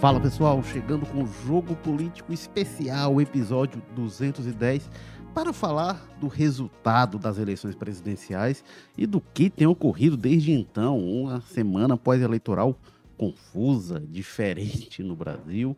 [0.00, 4.90] Fala pessoal, chegando com o Jogo Político Especial, episódio 210,
[5.34, 8.64] para falar do resultado das eleições presidenciais
[8.96, 12.80] e do que tem ocorrido desde então, uma semana pós-eleitoral
[13.18, 15.76] confusa, diferente no Brasil.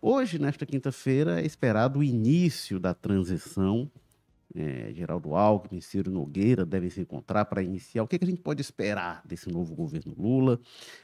[0.00, 3.90] Hoje, nesta quinta-feira, é esperado o início da transição.
[4.58, 8.02] É, Geraldo Alckmin, Ciro Nogueira devem se encontrar para iniciar.
[8.02, 10.58] O que, que, a gente pode esperar desse novo governo Lula?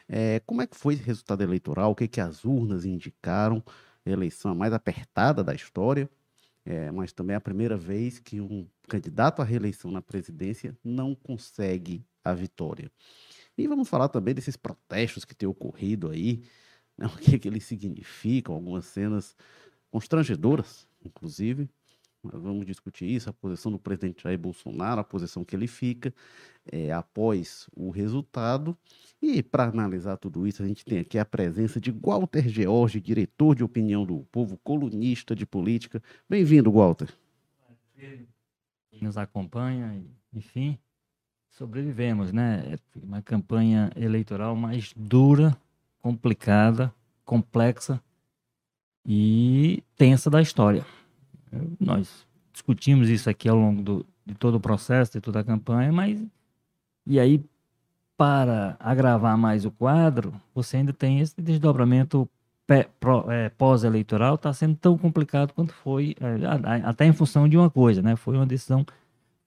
[0.08, 1.90] É, como é que foi esse resultado eleitoral?
[1.90, 3.62] O que, que as urnas indicaram?
[4.06, 6.10] A eleição mais apertada da história,
[6.64, 11.14] é, mas também é a primeira vez que um candidato à reeleição na presidência não
[11.14, 12.90] consegue a vitória.
[13.56, 16.42] E vamos falar também desses protestos que têm ocorrido aí,
[16.96, 19.36] né, o que, que eles significam, algumas cenas
[19.90, 21.68] constrangedoras, inclusive.
[22.24, 26.14] Vamos discutir isso, a posição do presidente Jair Bolsonaro, a posição que ele fica
[26.70, 28.76] é, após o resultado.
[29.20, 33.56] E para analisar tudo isso, a gente tem aqui a presença de Walter George, diretor
[33.56, 36.00] de opinião do povo, colunista de política.
[36.28, 37.12] Bem-vindo, Walter.
[39.00, 40.00] Nos acompanha,
[40.32, 40.78] enfim,
[41.50, 42.74] sobrevivemos, né?
[42.74, 45.56] É uma campanha eleitoral mais dura,
[46.00, 48.00] complicada, complexa
[49.04, 50.86] e tensa da história.
[51.78, 55.92] Nós discutimos isso aqui ao longo do, de todo o processo, de toda a campanha,
[55.92, 56.24] mas
[57.06, 57.44] e aí
[58.16, 62.28] para agravar mais o quadro, você ainda tem esse desdobramento
[63.28, 68.00] é, pós-eleitoral, está sendo tão complicado quanto foi, é, até em função de uma coisa,
[68.00, 68.16] né?
[68.16, 68.86] Foi uma decisão,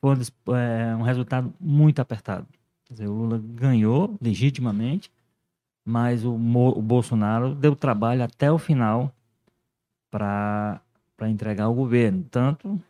[0.01, 0.15] foi
[0.55, 2.45] é, um resultado muito apertado.
[2.85, 5.11] Quer dizer, o Lula ganhou legitimamente,
[5.83, 9.11] mas o, o Bolsonaro deu trabalho até o final
[10.11, 10.81] para
[11.15, 12.23] para entregar ao governo.
[12.29, 12.81] Tanto,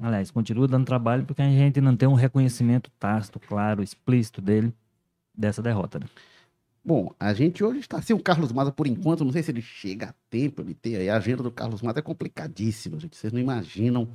[0.00, 4.72] aliás, continua dando trabalho porque a gente não tem um reconhecimento tácito, claro, explícito dele
[5.34, 5.98] dessa derrota.
[5.98, 6.06] Né?
[6.84, 9.62] Bom, a gente hoje está sem o Carlos Maza por enquanto, não sei se ele
[9.62, 13.32] chega a tempo, ele tem aí, a agenda do Carlos Maza é complicadíssima, gente, vocês
[13.32, 14.08] não imaginam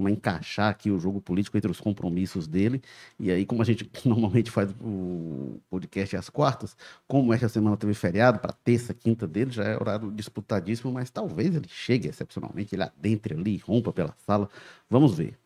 [0.00, 2.80] como encaixar aqui o jogo político entre os compromissos dele.
[3.18, 6.74] E aí, como a gente normalmente faz o podcast às quartas,
[7.06, 11.54] como esta semana teve feriado, para terça, quinta dele, já é horário disputadíssimo, mas talvez
[11.54, 14.48] ele chegue excepcionalmente, ele adentre ali, rompa pela sala.
[14.88, 15.38] Vamos ver.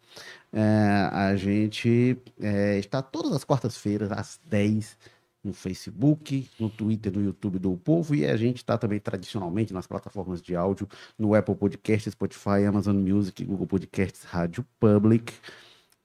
[0.52, 4.96] É, a gente é, está todas as quartas-feiras, às 10
[5.44, 9.86] no Facebook, no Twitter, no YouTube do Povo e a gente está também tradicionalmente nas
[9.86, 10.88] plataformas de áudio,
[11.18, 15.32] no Apple Podcasts, Spotify, Amazon Music, Google Podcasts, Rádio Public.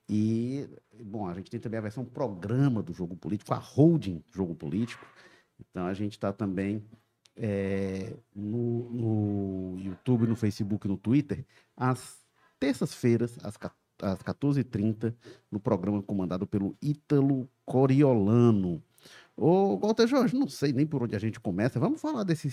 [0.09, 0.67] E,
[1.03, 5.05] bom, a gente tem também a versão programa do Jogo Político, a holding Jogo Político.
[5.59, 6.83] Então a gente está também
[7.35, 11.45] é, no, no YouTube, no Facebook, no Twitter,
[11.75, 12.19] às
[12.59, 13.57] terças-feiras, às,
[14.01, 15.13] às 14h30,
[15.49, 18.83] no programa comandado pelo Ítalo Coriolano.
[19.35, 21.79] Ô, Walter Jorge, não sei nem por onde a gente começa.
[21.79, 22.51] Vamos falar desse,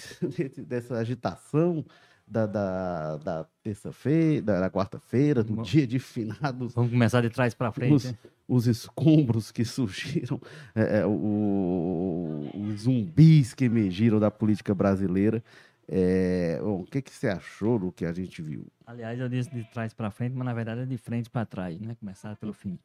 [0.63, 1.85] dessa agitação
[2.27, 5.69] da, da, da terça-feira, da, da quarta-feira, do Vamos.
[5.69, 6.75] dia de finados.
[6.75, 7.95] Vamos começar de trás para frente.
[7.95, 8.19] Os, né?
[8.49, 10.41] os, escombros que surgiram,
[10.75, 15.43] é, é, o, os zumbis que emergiram da política brasileira.
[15.89, 18.67] É, bom, o que, que você achou do que a gente viu?
[18.85, 21.81] Aliás, eu disse de trás para frente, mas na verdade é de frente para trás,
[21.81, 21.95] né?
[21.95, 22.77] Começar pelo fim.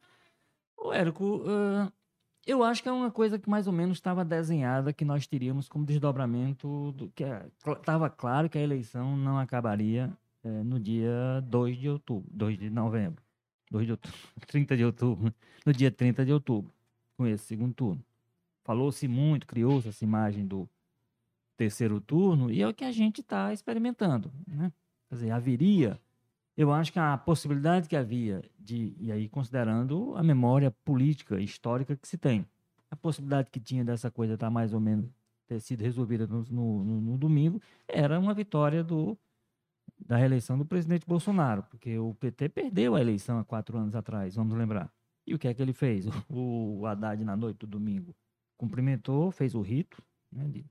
[0.76, 1.92] Ô, Érico, uh,
[2.46, 5.68] eu acho que é uma coisa que mais ou menos estava desenhada que nós teríamos
[5.68, 7.24] como desdobramento do que
[7.66, 12.58] estava é, claro que a eleição não acabaria é, no dia 2 de outubro, 2
[12.58, 13.22] de novembro,
[13.70, 16.72] 2 de outubro, 30 de outubro, no dia 30 de outubro,
[17.16, 18.04] com esse segundo turno.
[18.64, 20.68] Falou-se muito, criou-se essa imagem do
[21.56, 24.72] terceiro turno e é o que a gente está experimentando, né?
[25.08, 26.00] Quer dizer, haveria
[26.56, 31.96] eu acho que a possibilidade que havia de, e aí considerando a memória política histórica
[31.96, 32.46] que se tem,
[32.90, 35.10] a possibilidade que tinha dessa coisa estar mais ou menos
[35.48, 39.18] ter sido resolvida no, no, no domingo, era uma vitória do,
[39.98, 44.34] da reeleição do presidente Bolsonaro, porque o PT perdeu a eleição há quatro anos atrás,
[44.34, 44.92] vamos lembrar.
[45.26, 46.06] E o que é que ele fez?
[46.28, 48.14] O Haddad, na noite do domingo,
[48.56, 50.64] cumprimentou, fez o rito, né, de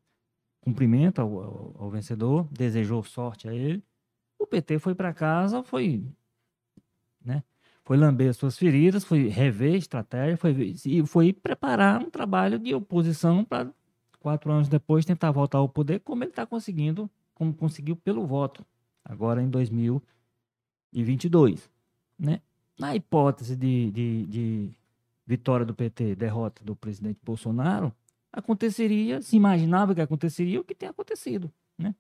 [0.62, 3.84] cumprimento ao, ao, ao vencedor, desejou sorte a ele,
[4.42, 6.04] o PT foi para casa, foi,
[7.24, 7.44] né?
[7.84, 12.74] Foi lamber as suas feridas, foi rever estratégia, foi e foi preparar um trabalho de
[12.74, 13.70] oposição para
[14.20, 18.66] quatro anos depois tentar voltar ao poder, como ele está conseguindo, como conseguiu pelo voto
[19.04, 21.70] agora em 2022,
[22.18, 22.42] né?
[22.80, 24.70] Na hipótese de, de, de
[25.26, 27.94] vitória do PT, derrota do presidente Bolsonaro,
[28.32, 31.94] aconteceria, se imaginava que aconteceria o que tem acontecido, né?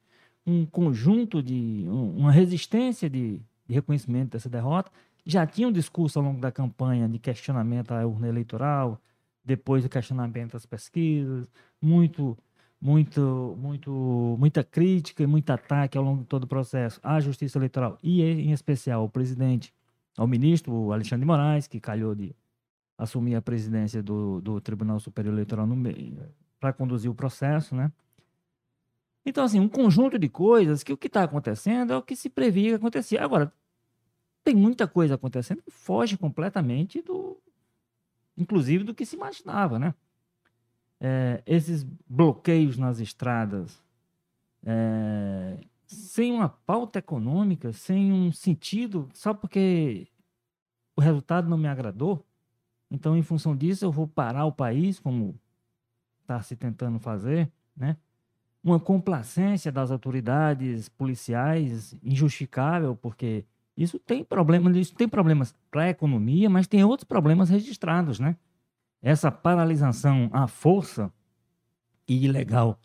[0.45, 4.91] Um conjunto de uma resistência de, de, reconhecimento dessa derrota.
[5.25, 8.99] Já tinha um discurso ao longo da campanha de questionamento à urna eleitoral,
[9.43, 11.47] depois do questionamento das pesquisas,
[11.81, 12.37] muito
[12.81, 17.59] muito, muito, muita crítica e muito ataque ao longo de todo o processo à Justiça
[17.59, 19.71] Eleitoral e, em especial, ao presidente,
[20.17, 22.35] ao ministro Alexandre de Moraes, que calhou de
[22.97, 25.67] assumir a presidência do, do Tribunal Superior Eleitoral
[26.59, 27.91] para conduzir o processo, né?
[29.25, 32.29] Então, assim, um conjunto de coisas que o que está acontecendo é o que se
[32.29, 33.23] previa que acontecia.
[33.23, 33.53] Agora,
[34.43, 37.37] tem muita coisa acontecendo que foge completamente do,
[38.35, 39.93] inclusive do que se imaginava, né?
[41.01, 43.83] é, esses bloqueios nas estradas,
[44.63, 45.57] é,
[45.87, 50.07] sem uma pauta econômica, sem um sentido, só porque
[50.95, 52.23] o resultado não me agradou.
[52.89, 55.39] Então, em função disso, eu vou parar o país, como
[56.21, 57.97] está se tentando fazer, né?
[58.63, 63.43] Uma complacência das autoridades policiais injustificável, porque
[63.75, 68.35] isso tem problemas, isso tem problemas para a economia, mas tem outros problemas registrados, né?
[69.01, 71.11] essa paralisação à força
[72.07, 72.79] e ilegal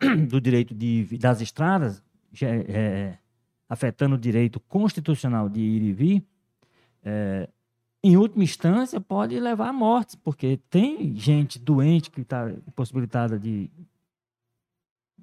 [0.28, 2.02] do direito de, das estradas,
[2.42, 3.16] é,
[3.68, 6.26] afetando o direito constitucional de ir e vir,
[7.04, 7.48] é,
[8.02, 13.70] em última instância pode levar a mortes, porque tem gente doente que está possibilitada de,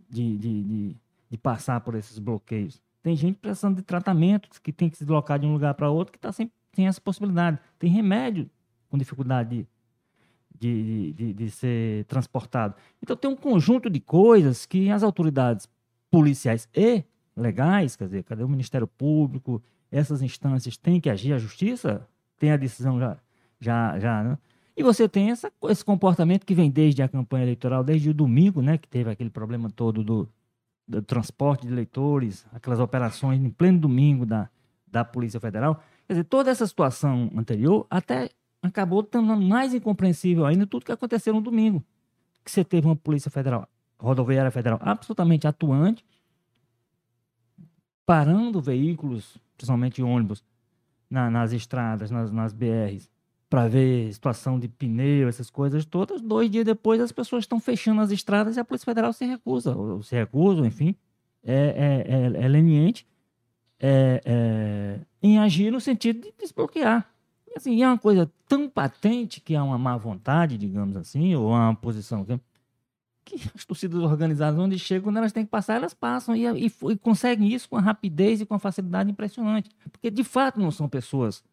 [0.10, 0.98] de, de, de,
[1.30, 2.82] de passar por esses bloqueios.
[3.02, 6.12] Tem gente precisando de tratamento, que tem que se deslocar de um lugar para outro,
[6.12, 7.60] que está sem, sem essa possibilidade.
[7.78, 8.50] Tem remédio
[8.90, 9.68] com dificuldade
[10.60, 12.76] de, de, de, de ser transportado.
[13.02, 15.70] Então tem um conjunto de coisas que as autoridades
[16.12, 17.04] policiais e
[17.36, 22.08] legais, quer dizer, cadê o Ministério Público, essas instâncias têm que agir, a justiça
[22.38, 23.18] tem a decisão já,
[23.60, 24.38] já, já né?
[24.80, 28.62] E você tem essa, esse comportamento que vem desde a campanha eleitoral, desde o domingo,
[28.62, 30.30] né, que teve aquele problema todo do,
[30.88, 34.50] do transporte de eleitores, aquelas operações em pleno domingo da,
[34.88, 35.84] da Polícia Federal.
[36.08, 38.30] Quer dizer, toda essa situação anterior até
[38.62, 41.84] acabou tornando mais incompreensível ainda tudo que aconteceu no domingo.
[42.46, 43.68] Que você teve uma Polícia Federal,
[44.00, 46.06] Rodoviária Federal absolutamente atuante,
[48.06, 50.42] parando veículos, principalmente ônibus,
[51.10, 53.10] na, nas estradas, nas, nas BRs,
[53.50, 56.22] para ver situação de pneu, essas coisas todas.
[56.22, 59.76] Dois dias depois, as pessoas estão fechando as estradas e a Polícia Federal se recusa,
[59.76, 60.96] ou se recusa, enfim,
[61.44, 63.08] é, é, é, é leniente
[63.80, 67.10] é, é, em agir no sentido de desbloquear
[67.56, 71.76] assim, é uma coisa tão patente que há uma má vontade, digamos assim, ou uma
[71.76, 72.40] posição que,
[73.26, 76.66] que as torcidas organizadas, onde chegam, quando elas têm que passar, elas passam e, e,
[76.66, 79.70] e, conseguem isso com a rapidez e com a facilidade impressionante.
[79.92, 81.44] Porque, de fato, não são pessoas,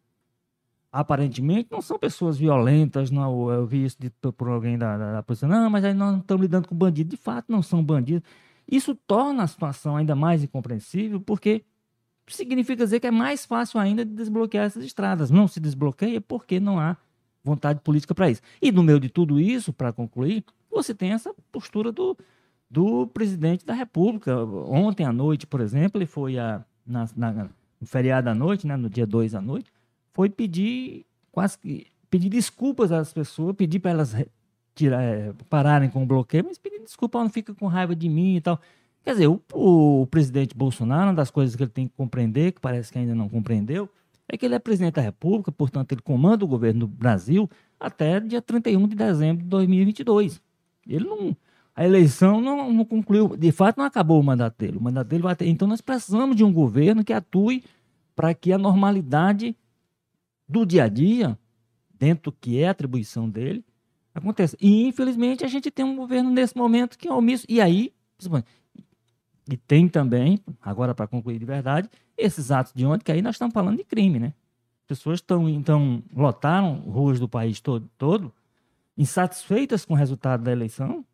[0.99, 3.11] aparentemente, não são pessoas violentas.
[3.11, 6.11] Não, eu vi isso dito por alguém da, da, da posição, não, mas aí nós
[6.11, 7.11] não estamos lidando com bandidos.
[7.11, 8.27] De fato, não são bandidos.
[8.67, 11.63] Isso torna a situação ainda mais incompreensível, porque
[12.25, 15.29] significa dizer que é mais fácil ainda de desbloquear essas estradas.
[15.29, 16.97] Não se desbloqueia porque não há
[17.43, 18.41] vontade política para isso.
[18.59, 22.17] E no meio de tudo isso, para concluir, você tem essa postura do,
[22.67, 24.35] do presidente da República.
[24.43, 27.49] Ontem à noite, por exemplo, ele foi a, na, na,
[27.79, 29.71] no feriado à noite, né, no dia 2 à noite,
[30.17, 34.15] foi pedir quase que pedir desculpas às pessoas, pedir para elas
[34.73, 38.37] tirar, é, pararem com o bloqueio, mas pedir desculpa, não fica com raiva de mim
[38.37, 38.59] e tal.
[39.03, 42.59] Quer dizer, o, o, presidente Bolsonaro, uma das coisas que ele tem que compreender, que
[42.59, 43.87] parece que ainda não compreendeu,
[44.27, 47.47] é que ele é presidente da República, portanto, ele comanda o governo do Brasil
[47.79, 50.41] até dia 31 de dezembro de 2022.
[50.87, 51.37] Ele não.
[51.75, 54.79] A eleição não, não concluiu, de fato, não acabou o mandato dele.
[54.79, 55.45] O mandato dele vai ter.
[55.45, 57.63] Então, nós precisamos de um governo que atue
[58.15, 59.55] para que a normalidade
[60.47, 61.37] do dia a dia,
[61.97, 63.65] dentro que é a atribuição dele,
[64.13, 64.55] aconteça.
[64.59, 67.45] E, infelizmente, a gente tem um governo nesse momento que é omisso.
[67.49, 67.93] E aí,
[69.49, 73.35] e tem também, agora para concluir de verdade, esses atos de ontem, que aí nós
[73.35, 74.33] estamos falando de crime, né?
[74.85, 78.33] Pessoas estão, então, lotaram ruas do país todo, todo,
[78.97, 81.05] insatisfeitas com o resultado da eleição,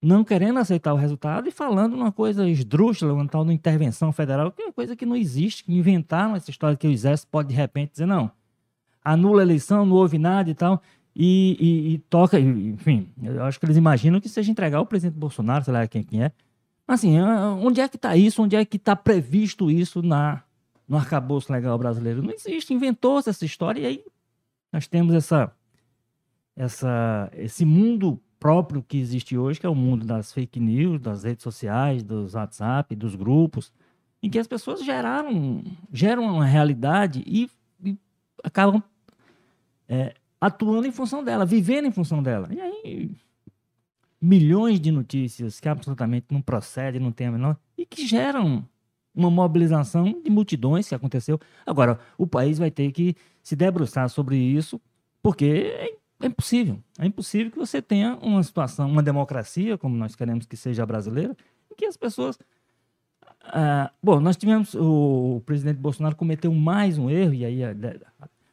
[0.00, 4.52] não querendo aceitar o resultado e falando uma coisa esdrúxula, uma tal de intervenção federal,
[4.52, 7.48] que é uma coisa que não existe, que inventaram essa história que o exército pode
[7.48, 8.30] de repente dizer, não,
[9.04, 10.82] anula a eleição, não houve nada e tal,
[11.14, 15.18] e, e, e toca, enfim, eu acho que eles imaginam que seja entregar o presidente
[15.18, 16.32] Bolsonaro, sei lá quem, quem é,
[16.88, 18.42] Assim, onde é que está isso?
[18.42, 20.42] Onde é que está previsto isso na,
[20.88, 22.22] no arcabouço legal brasileiro?
[22.22, 24.04] Não existe, inventou-se essa história e aí
[24.72, 25.52] nós temos essa,
[26.56, 31.24] essa, esse mundo próprio que existe hoje, que é o mundo das fake news, das
[31.24, 33.70] redes sociais, dos WhatsApp, dos grupos,
[34.22, 35.62] em que as pessoas geraram,
[35.92, 37.50] geram uma realidade e
[38.42, 38.82] acabam
[39.88, 42.48] é, atuando em função dela, vivendo em função dela.
[42.52, 43.10] E aí
[44.20, 48.66] milhões de notícias que absolutamente não procedem, não tem a menor, e que geram
[49.14, 51.40] uma mobilização de multidões que aconteceu.
[51.64, 54.80] Agora, o país vai ter que se debruçar sobre isso,
[55.22, 55.72] porque
[56.20, 56.82] é impossível.
[56.98, 60.86] É impossível que você tenha uma situação, uma democracia, como nós queremos que seja a
[60.86, 61.36] brasileira,
[61.70, 62.38] em que as pessoas.
[63.42, 64.74] Ah, bom, nós tivemos.
[64.74, 67.60] O, presidente Bolsonaro cometeu mais um erro, e aí,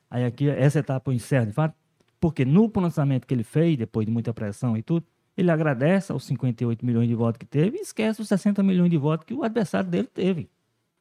[0.10, 1.76] aí aqui essa etapa eu encerro de fato,
[2.20, 6.26] porque no pronunciamento que ele fez, depois de muita pressão e tudo, ele agradece aos
[6.26, 9.44] 58 milhões de votos que teve e esquece os 60 milhões de votos que o
[9.44, 10.50] adversário dele teve,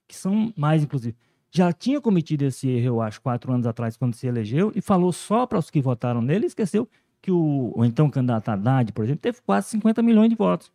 [0.09, 1.17] que são mais, inclusive.
[1.51, 5.13] Já tinha cometido esse erro, eu acho, quatro anos atrás, quando se elegeu, e falou
[5.13, 6.89] só para os que votaram nele, e esqueceu
[7.23, 10.73] que o, o então candidato Haddad, por exemplo, teve quase 50 milhões de votos.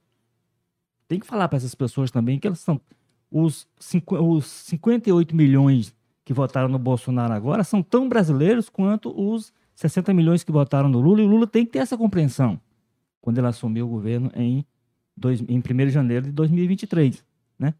[1.07, 2.79] Tem que falar para essas pessoas também que elas são.
[3.31, 3.67] Os,
[4.21, 5.95] os 58 milhões
[6.25, 10.99] que votaram no Bolsonaro agora são tão brasileiros quanto os 60 milhões que votaram no
[10.99, 12.59] Lula, e o Lula tem que ter essa compreensão
[13.21, 14.65] quando ele assumiu o governo em,
[15.15, 17.23] dois, em 1 de janeiro de 2023.
[17.57, 17.73] Né?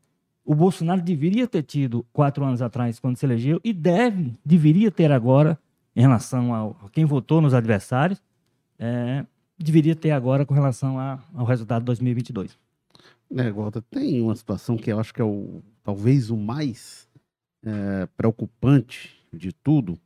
[0.46, 5.12] O Bolsonaro deveria ter tido quatro anos atrás, quando se elegeu, e deve, deveria ter
[5.12, 5.58] agora,
[5.96, 8.22] em relação ao, a quem votou nos adversários,
[8.78, 9.26] é,
[9.58, 12.58] deveria ter agora com relação a, ao resultado de 2022.
[13.36, 17.08] É, Walter, tem uma situação que eu acho que é o, talvez o mais
[17.64, 20.00] é, preocupante de tudo.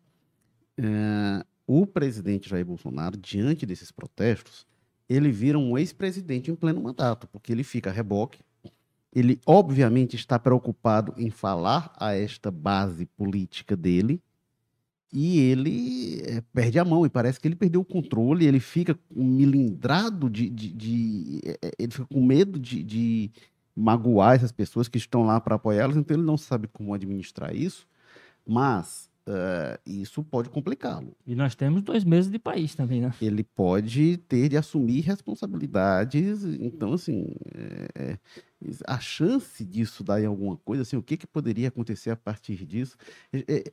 [0.77, 4.67] É, o presidente Jair Bolsonaro, diante desses protestos,
[5.07, 8.41] ele vira um ex-presidente em pleno mandato, porque ele fica a reboque.
[9.15, 14.21] Ele, obviamente, está preocupado em falar a esta base política dele
[15.13, 18.47] e ele é, perde a mão e parece que ele perdeu o controle.
[18.47, 20.49] Ele fica milindrado de.
[20.49, 23.31] de, de é, ele fica com medo de, de
[23.75, 27.87] magoar essas pessoas que estão lá para apoiá-las, então ele não sabe como administrar isso.
[28.45, 31.15] Mas Uh, isso pode complicá-lo.
[31.25, 33.13] E nós temos dois meses de país também, né?
[33.21, 36.43] Ele pode ter de assumir responsabilidades.
[36.43, 37.33] Então, assim,
[37.95, 38.17] é,
[38.85, 42.65] a chance disso dar em alguma coisa, assim, o que, que poderia acontecer a partir
[42.65, 42.97] disso?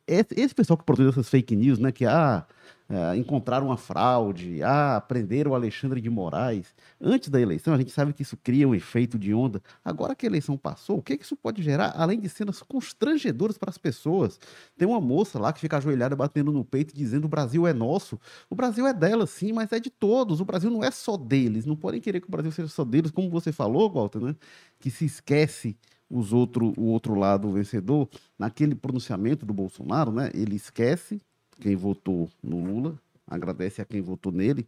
[0.06, 2.46] Esse pessoal que produz essas fake news, né, que ah,
[2.90, 6.74] é, encontraram uma fraude, ah, prenderam o Alexandre de Moraes.
[7.00, 9.62] Antes da eleição, a gente sabe que isso cria um efeito de onda.
[9.84, 13.56] Agora que a eleição passou, o que, que isso pode gerar, além de cenas constrangedoras
[13.56, 14.40] para as pessoas?
[14.76, 18.18] Tem uma moça lá que fica ajoelhada batendo no peito dizendo o Brasil é nosso.
[18.50, 20.40] O Brasil é dela, sim, mas é de todos.
[20.40, 21.64] O Brasil não é só deles.
[21.64, 24.34] Não podem querer que o Brasil seja só deles, como você falou, Walter, né?
[24.80, 25.76] Que se esquece
[26.10, 30.28] os outro, o outro lado vencedor, naquele pronunciamento do Bolsonaro, né?
[30.34, 31.22] Ele esquece
[31.60, 34.66] quem votou no Lula, agradece a quem votou nele.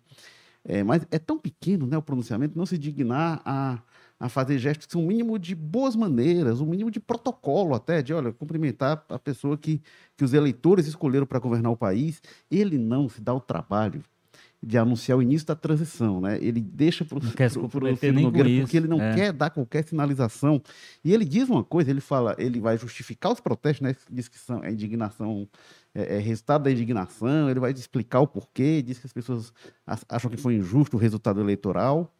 [0.64, 3.82] É, mas é tão pequeno né, o pronunciamento, não se dignar a,
[4.20, 8.00] a fazer gestos que são um mínimo de boas maneiras, um mínimo de protocolo até,
[8.00, 9.82] de olha, cumprimentar a pessoa que,
[10.16, 12.22] que os eleitores escolheram para governar o país.
[12.49, 14.04] Ele não se dá o trabalho
[14.62, 16.38] de anunciar o início da transição, né?
[16.40, 17.23] Ele deixa para o
[17.97, 19.14] Ciro Nogueira porque ele não é.
[19.14, 20.62] quer dar qualquer sinalização.
[21.04, 23.97] E ele diz uma coisa, ele fala, ele vai justificar os protestos, né?
[24.09, 25.49] Diz que são, é indignação
[25.95, 29.52] é, é, resultado da indignação, ele vai explicar o porquê, diz que as pessoas
[30.09, 32.14] acham que foi injusto o resultado eleitoral,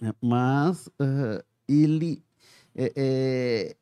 [0.00, 2.22] né, mas uh, ele
[2.74, 3.76] é, é,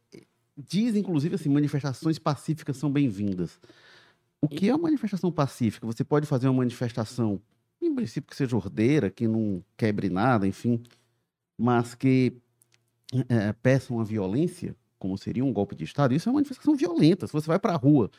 [0.57, 3.61] diz, inclusive, assim, manifestações pacíficas são bem-vindas.
[4.41, 5.87] O que é uma manifestação pacífica?
[5.87, 7.41] Você pode fazer uma manifestação,
[7.83, 10.83] em princípio, que seja ordeira, que não quebre nada, enfim,
[11.57, 12.37] mas que
[13.29, 17.27] é, peçam a violência, como seria um golpe de Estado, isso é uma manifestação violenta.
[17.27, 18.11] Se você vai para a rua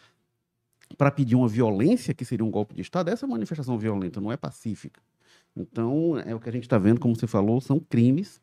[0.97, 4.31] para pedir uma violência, que seria um golpe de Estado, essa é manifestação violenta, não
[4.31, 5.01] é pacífica.
[5.55, 8.41] Então, é o que a gente está vendo, como você falou, são crimes.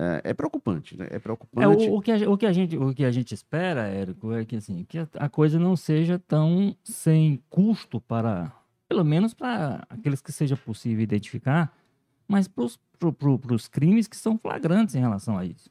[0.00, 1.08] É, é preocupante, né?
[1.10, 1.64] É preocupante.
[1.64, 4.32] É, o, o, que a, o, que a, gente, o que a gente espera, Érico,
[4.32, 8.52] é que, assim, que a coisa não seja tão sem custo para,
[8.88, 11.76] pelo menos para aqueles que seja possível identificar,
[12.28, 12.64] mas para
[13.52, 15.68] os crimes que são flagrantes em relação a isso.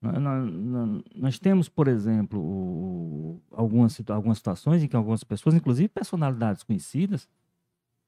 [0.00, 7.28] Nós, nós temos, por exemplo, algumas, algumas situações em que algumas pessoas, inclusive personalidades conhecidas,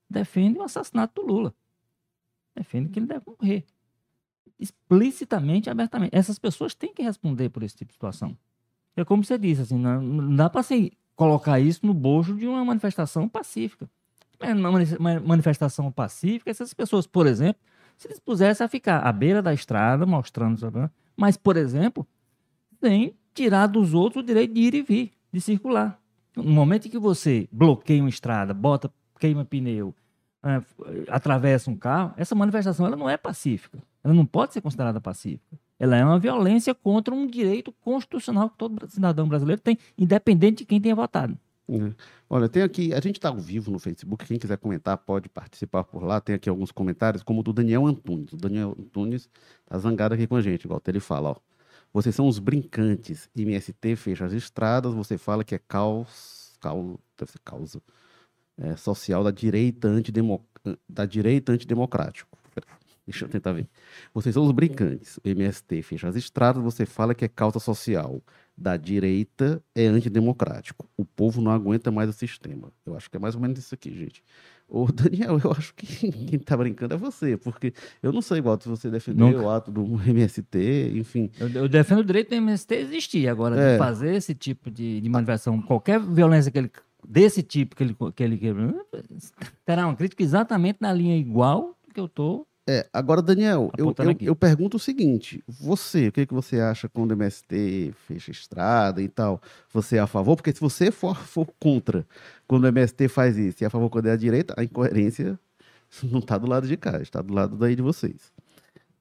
[0.09, 1.55] defendem o assassinato do Lula.
[2.55, 3.67] Defendem que ele deve morrer.
[4.59, 6.15] Explicitamente, abertamente.
[6.15, 8.37] Essas pessoas têm que responder por esse tipo de situação.
[8.97, 12.65] É como você disse, assim, não, dá para assim, colocar isso no bojo de uma
[12.65, 13.89] manifestação pacífica.
[14.41, 17.61] Uma manifestação pacífica, essas pessoas, por exemplo,
[17.97, 22.07] se eles pusessem a ficar à beira da estrada, mostrando mas, por exemplo,
[22.81, 25.99] sem tirar dos outros o direito de ir e vir, de circular.
[26.35, 29.95] No momento em que você bloqueia uma estrada, bota, queima pneu,
[30.47, 30.63] é,
[31.09, 33.79] atravessa um carro, essa manifestação ela não é pacífica.
[34.05, 35.59] Ela não pode ser considerada pacífica.
[35.79, 40.65] Ela é uma violência contra um direito constitucional que todo cidadão brasileiro tem, independente de
[40.65, 41.37] quem tenha votado.
[41.69, 41.93] Uhum.
[42.31, 45.83] Olha, tem aqui, a gente está ao vivo no Facebook, quem quiser comentar pode participar
[45.83, 48.33] por lá, tem aqui alguns comentários, como o do Daniel Antunes.
[48.33, 49.29] O Daniel Antunes
[49.65, 51.37] está zangado aqui com a gente, igual ele fala, ó.
[51.93, 57.33] Vocês são os brincantes, MST fecha as estradas, você fala que é caos, caos deve
[57.33, 57.83] ser causa
[58.59, 60.57] é, social da direita antidemocrática
[60.89, 62.37] da direita antidemocrático.
[63.07, 63.69] Deixa eu tentar ver.
[64.13, 65.19] Vocês são os brincantes.
[65.19, 68.21] O MST fecha as estradas, você fala que é causa social.
[68.57, 70.89] Da direita é antidemocrático.
[70.97, 72.73] O povo não aguenta mais o sistema.
[72.85, 74.25] Eu acho que é mais ou menos isso aqui, gente.
[74.69, 77.73] Ô, Daniel, eu acho que quem tá brincando é você, porque
[78.03, 79.43] eu não sei igual se você defendeu Nunca.
[79.43, 81.31] o ato do MST, enfim.
[81.39, 83.29] Eu, eu, defendo o direito do MST existir.
[83.29, 83.73] Agora, é.
[83.73, 86.71] de fazer esse tipo de, de manifestação, qualquer violência que ele,
[87.09, 88.75] desse tipo que ele, que ele
[89.65, 94.17] terá uma crítica exatamente na linha igual que eu tô é, agora, Daniel, eu, eu,
[94.21, 99.01] eu, pergunto o seguinte: você, o que, que você acha quando o MST fecha estrada
[99.01, 99.41] e tal?
[99.73, 100.35] Você é a favor?
[100.35, 102.05] Porque se você for, for contra
[102.49, 105.39] quando o MST faz isso e é a favor quando é a direita, a incoerência
[106.11, 108.33] não está do lado de cá, está do lado daí de vocês.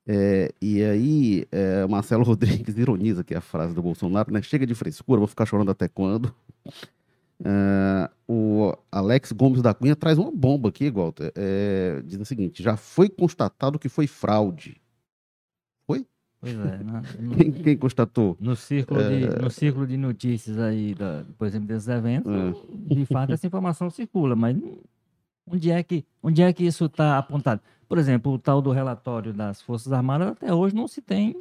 [0.07, 4.43] É, e aí, é, Marcelo Rodrigues ironiza aqui a frase do Bolsonaro, né?
[4.43, 6.31] Chega de frescura, vou ficar chorando até quando?
[7.39, 11.31] Uh, o Alex Gomes da Cunha traz uma bomba aqui, Walter.
[11.35, 14.81] É, diz o seguinte: já foi constatado que foi fraude.
[15.85, 16.05] Foi?
[16.39, 16.83] Pois é.
[16.83, 17.01] Né?
[17.19, 18.37] No, quem, quem, constatou?
[18.39, 19.09] No círculo, é...
[19.09, 22.95] de, no círculo de notícias aí, da, por exemplo, desses eventos, é.
[22.95, 24.57] de fato essa informação circula, mas
[25.45, 27.61] onde é que, onde é que isso está apontado?
[27.87, 31.35] Por exemplo, o tal do relatório das Forças Armadas, até hoje não se tem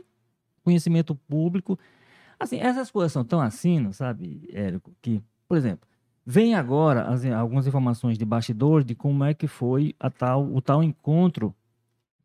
[0.62, 1.78] conhecimento público.
[2.38, 5.22] Assim, essas coisas são tão assim, sabe, Érico, que
[5.54, 5.88] por exemplo,
[6.26, 10.82] vem agora as, algumas informações de bastidores de como é que foi tal, o tal
[10.82, 11.54] encontro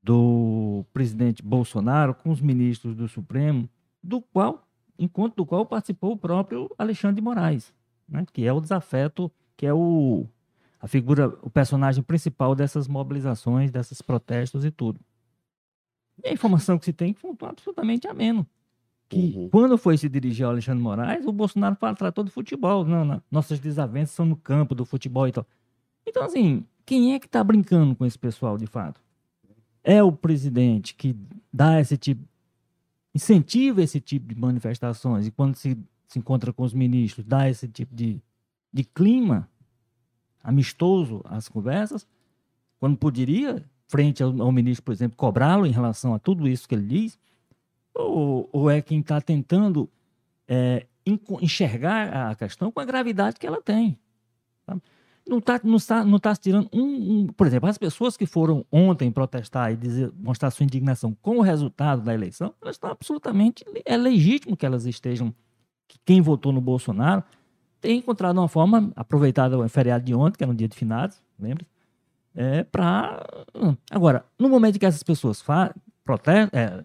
[0.01, 3.69] do presidente Bolsonaro com os ministros do Supremo,
[4.01, 4.67] do qual
[4.97, 7.71] encontro do qual participou o próprio Alexandre de Moraes,
[8.07, 10.25] né, que é o desafeto, que é o
[10.81, 14.99] a figura, o personagem principal dessas mobilizações, desses protestos e tudo.
[16.23, 18.47] E a informação que se tem foi absolutamente ameno
[19.09, 19.49] que uhum.
[19.49, 22.85] quando foi se dirigir ao Alexandre Moraes, o Bolsonaro tratou de futebol.
[22.85, 25.45] Não, não, nossas desavenças são no campo do futebol e tal.
[26.07, 29.01] Então, assim, quem é que está brincando com esse pessoal de fato?
[29.83, 31.15] É o presidente que
[31.51, 32.23] dá esse tipo,
[33.13, 35.75] incentiva esse tipo de manifestações e quando se,
[36.07, 38.21] se encontra com os ministros, dá esse tipo de,
[38.71, 39.49] de clima
[40.43, 42.05] amistoso às conversas,
[42.79, 46.75] quando poderia, frente ao, ao ministro, por exemplo, cobrá-lo em relação a tudo isso que
[46.75, 47.17] ele diz
[47.93, 49.89] ou, ou é quem está tentando
[50.47, 50.85] é,
[51.41, 53.97] enxergar a questão com a gravidade que ela tem?
[55.27, 58.25] Não está não tá, não tá se tirando um, um, Por exemplo, as pessoas que
[58.25, 62.89] foram ontem protestar e dizer, mostrar sua indignação com o resultado da eleição, elas estão
[62.89, 63.63] absolutamente.
[63.85, 65.33] É legítimo que elas estejam.
[65.87, 67.23] Que quem votou no Bolsonaro
[67.81, 71.21] tem encontrado uma forma, aproveitada o feriado de ontem, que era um dia de finados,
[71.39, 71.65] lembra?
[72.35, 73.25] É, para.
[73.89, 75.41] Agora, no momento que essas pessoas
[76.09, 76.83] protestam, é,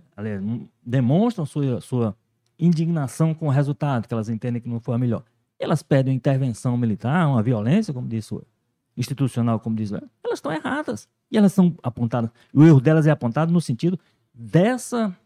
[0.84, 2.16] demonstram sua, sua
[2.58, 5.24] indignação com o resultado, que elas entendem que não foi a melhor.
[5.58, 8.44] Elas pedem uma intervenção militar, uma violência, como diz o
[8.94, 11.08] institucional, como diz elas estão erradas.
[11.30, 12.30] E elas são apontadas.
[12.52, 13.98] O erro delas é apontado no sentido
[14.34, 15.16] dessa.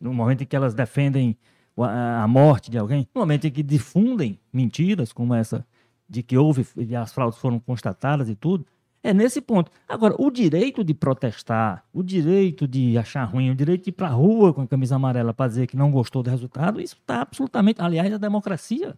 [0.00, 1.36] No momento em que elas defendem
[1.76, 5.64] a, morte de alguém, no momento em que difundem mentiras como essa
[6.08, 6.66] de que houve
[7.00, 8.66] as fraudes foram constatadas e tudo,
[9.02, 9.70] é nesse ponto.
[9.88, 14.08] Agora, o direito de protestar, o direito de achar ruim, o direito de ir para
[14.08, 17.20] a rua com a camisa amarela para dizer que não gostou do resultado, isso está
[17.20, 17.80] absolutamente.
[17.80, 18.96] Aliás, a democracia,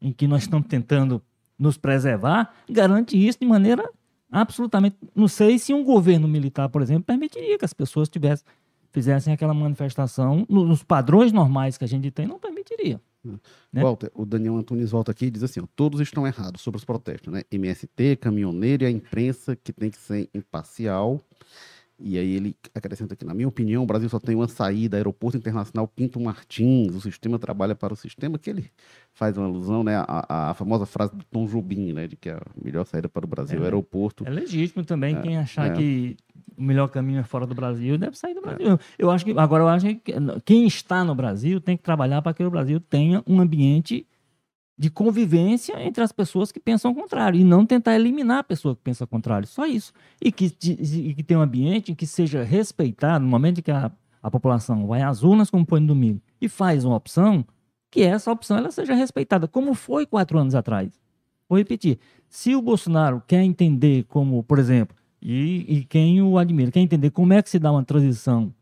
[0.00, 1.22] em que nós estamos tentando
[1.58, 3.88] nos preservar, garante isso de maneira
[4.30, 4.96] absolutamente.
[5.14, 8.44] Não sei se um governo militar, por exemplo, permitiria que as pessoas tivessem,
[8.90, 13.00] fizessem aquela manifestação nos padrões normais que a gente tem, não permitiria.
[13.24, 13.82] Né?
[13.82, 16.84] Walter, o Daniel Antunes volta aqui e diz assim: ó, todos estão errados sobre os
[16.84, 17.42] protestos, né?
[17.50, 21.24] MST, caminhoneiro e a imprensa que tem que ser imparcial.
[21.98, 25.36] E aí ele acrescenta aqui, na minha opinião, o Brasil só tem uma saída, Aeroporto
[25.36, 28.68] Internacional Pinto Martins, o sistema trabalha para o sistema, que ele
[29.12, 32.42] faz uma alusão, né, a, a famosa frase do Tom Jobim, né, de que a
[32.60, 34.26] melhor saída para o Brasil é, o aeroporto.
[34.26, 35.76] É legítimo também é, quem achar é.
[35.76, 36.16] que
[36.56, 38.42] o melhor caminho é fora do Brasil, deve sair do é.
[38.42, 38.78] Brasil.
[38.98, 40.14] Eu acho que, agora eu acho que
[40.44, 44.06] quem está no Brasil tem que trabalhar para que o Brasil tenha um ambiente
[44.76, 48.74] de convivência entre as pessoas que pensam o contrário e não tentar eliminar a pessoa
[48.74, 49.92] que pensa o contrário, só isso.
[50.20, 53.70] E que, e que tenha um ambiente em que seja respeitado no momento em que
[53.70, 53.90] a,
[54.22, 57.44] a população vai às urnas, como foi no domingo, e faz uma opção,
[57.90, 61.00] que essa opção ela seja respeitada, como foi quatro anos atrás.
[61.48, 66.70] Vou repetir, se o Bolsonaro quer entender como, por exemplo, e, e quem o admira,
[66.70, 68.54] quer entender como é que se dá uma transição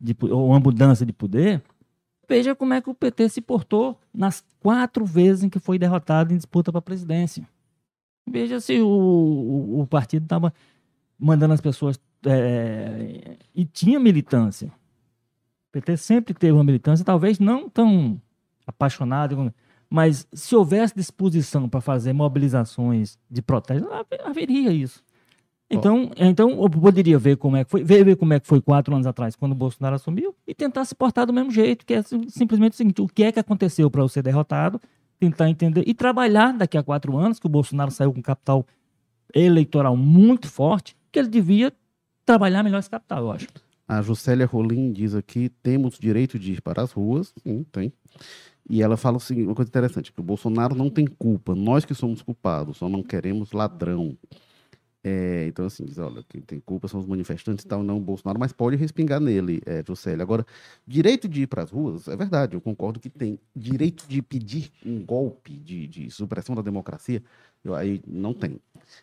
[0.00, 1.62] de, ou uma mudança de poder,
[2.32, 6.32] Veja como é que o PT se portou nas quatro vezes em que foi derrotado
[6.32, 7.46] em disputa para a presidência.
[8.26, 10.50] Veja se o, o, o partido estava
[11.18, 12.00] mandando as pessoas.
[12.24, 14.68] É, e tinha militância.
[14.68, 18.18] O PT sempre teve uma militância, talvez não tão
[18.66, 19.52] apaixonada,
[19.90, 23.88] mas se houvesse disposição para fazer mobilizações de protesto,
[24.24, 25.04] haveria isso.
[25.72, 28.60] Então, então eu poderia ver como é que foi, ver, ver como é que foi
[28.60, 31.94] quatro anos atrás, quando o Bolsonaro assumiu, e tentar se portar do mesmo jeito, que
[31.94, 34.78] é simplesmente o seguinte: o que é que aconteceu para eu ser derrotado,
[35.18, 38.66] tentar entender e trabalhar daqui a quatro anos, que o Bolsonaro saiu com capital
[39.34, 41.72] eleitoral muito forte, que ele devia
[42.26, 43.48] trabalhar melhor esse capital, eu acho.
[43.88, 47.32] A Juscelia Rolim diz aqui: temos direito de ir para as ruas.
[47.42, 47.92] Sim, tem.
[48.68, 51.84] E ela fala o seguinte, uma coisa interessante, que o Bolsonaro não tem culpa, nós
[51.84, 54.16] que somos culpados, só não queremos ladrão.
[55.04, 58.00] É, então, assim, diz, olha, quem tem culpa são os manifestantes e tal, não o
[58.00, 60.22] Bolsonaro, mas pode respingar nele, é, Juscelia.
[60.22, 60.46] Agora,
[60.86, 63.38] direito de ir para as ruas, é verdade, eu concordo que tem.
[63.54, 67.20] Direito de pedir um golpe de, de supressão da democracia,
[67.64, 68.60] eu, aí não tem.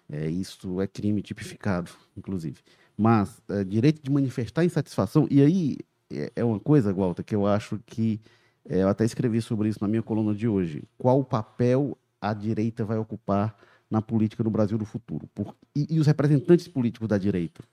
[0.09, 2.59] É, isso é crime tipificado, inclusive.
[2.97, 5.77] Mas, é, direito de manifestar insatisfação, e aí
[6.09, 8.21] é, é uma coisa, Walter, que eu acho que.
[8.69, 10.83] É, eu até escrevi sobre isso na minha coluna de hoje.
[10.97, 13.55] Qual papel a direita vai ocupar
[13.89, 15.27] na política do Brasil do futuro.
[15.33, 17.63] Por, e, e, os representantes políticos da direita,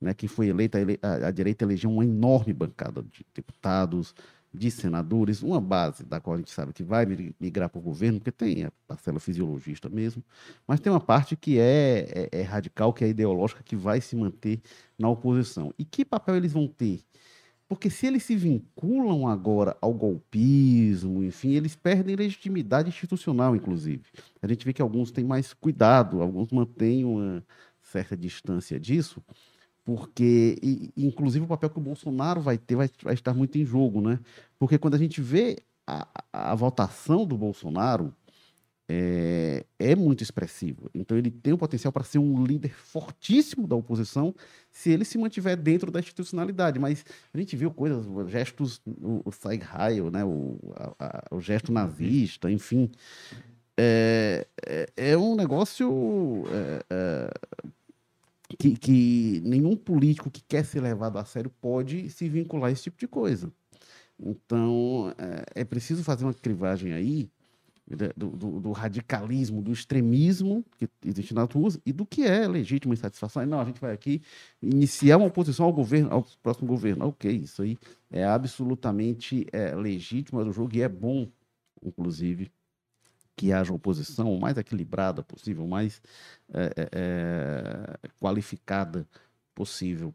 [0.00, 4.14] né, que foi eleita, a, a, direita elegeu uma enorme bancada de deputados,
[4.52, 7.06] de senadores, uma base da qual a gente sabe que vai
[7.38, 10.24] migrar para o governo, porque tem a parcela fisiologista mesmo,
[10.66, 14.16] mas tem uma parte que é, é, é radical, que é ideológica, que vai se
[14.16, 14.60] manter
[14.98, 15.72] na oposição.
[15.78, 17.00] E que papel eles vão ter?
[17.70, 24.02] Porque se eles se vinculam agora ao golpismo, enfim, eles perdem legitimidade institucional, inclusive.
[24.42, 27.46] A gente vê que alguns têm mais cuidado, alguns mantêm uma
[27.80, 29.22] certa distância disso,
[29.84, 33.64] porque, e, inclusive, o papel que o Bolsonaro vai ter vai, vai estar muito em
[33.64, 34.18] jogo, né?
[34.58, 38.12] Porque quando a gente vê a, a, a votação do Bolsonaro,
[38.92, 40.90] é, é, muito expressivo.
[40.92, 44.34] Então ele tem o potencial para ser um líder fortíssimo da oposição
[44.68, 46.76] se ele se mantiver dentro da institucionalidade.
[46.80, 49.62] Mas a gente viu coisas, gestos, o, o Saig
[50.12, 50.58] né, o,
[51.30, 52.90] o gesto nazista, enfim.
[53.76, 57.30] É, é, é um negócio é, é,
[58.58, 62.82] que, que nenhum político que quer ser levado a sério pode se vincular a esse
[62.82, 63.52] tipo de coisa.
[64.18, 67.30] Então é, é preciso fazer uma crivagem aí
[68.16, 72.94] do, do, do, radicalismo, do extremismo que existe nas ruas e do que é legítima
[72.94, 73.44] insatisfação.
[73.46, 74.22] Não, a gente vai aqui
[74.62, 77.06] iniciar uma oposição ao governo, ao próximo governo.
[77.06, 77.76] Ok, isso aí
[78.10, 81.28] é absolutamente é, legítimo do jogo e é bom,
[81.82, 82.50] inclusive,
[83.36, 86.00] que haja oposição o mais equilibrada possível, mais
[86.52, 89.06] é, é, é qualificada
[89.54, 90.14] possível.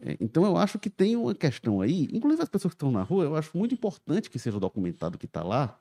[0.00, 3.02] É, então, eu acho que tem uma questão aí, inclusive as pessoas que estão na
[3.02, 5.78] rua, eu acho muito importante que seja documentado o que está lá,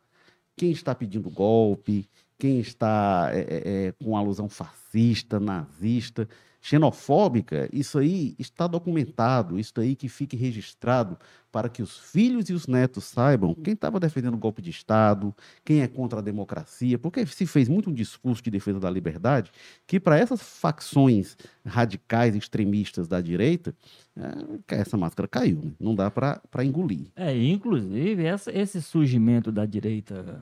[0.61, 6.29] quem está pedindo golpe, quem está é, é, com alusão fascista, nazista,
[6.61, 11.17] xenofóbica, isso aí está documentado, isso aí que fique registrado
[11.51, 15.35] para que os filhos e os netos saibam quem estava defendendo o golpe de Estado,
[15.65, 19.51] quem é contra a democracia, porque se fez muito um discurso de defesa da liberdade
[19.87, 23.75] que para essas facções radicais, extremistas da direita,
[24.15, 25.71] é, essa máscara caiu, né?
[25.79, 27.07] não dá para engolir.
[27.15, 30.39] É, inclusive, essa, esse surgimento da direita,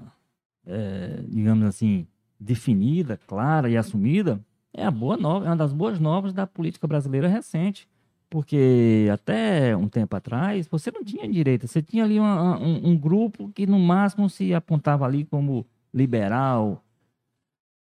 [0.65, 2.05] é, digamos assim,
[2.39, 4.39] definida, clara e assumida,
[4.73, 7.87] é a boa nova, é uma das boas novas da política brasileira recente.
[8.29, 12.97] Porque até um tempo atrás, você não tinha direita, você tinha ali uma, um, um,
[12.97, 16.83] grupo que no máximo se apontava ali como liberal,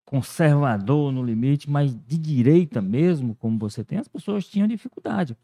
[0.04, 5.36] conservador no limite, mas de direita mesmo, como você tem, as pessoas tinham dificuldade.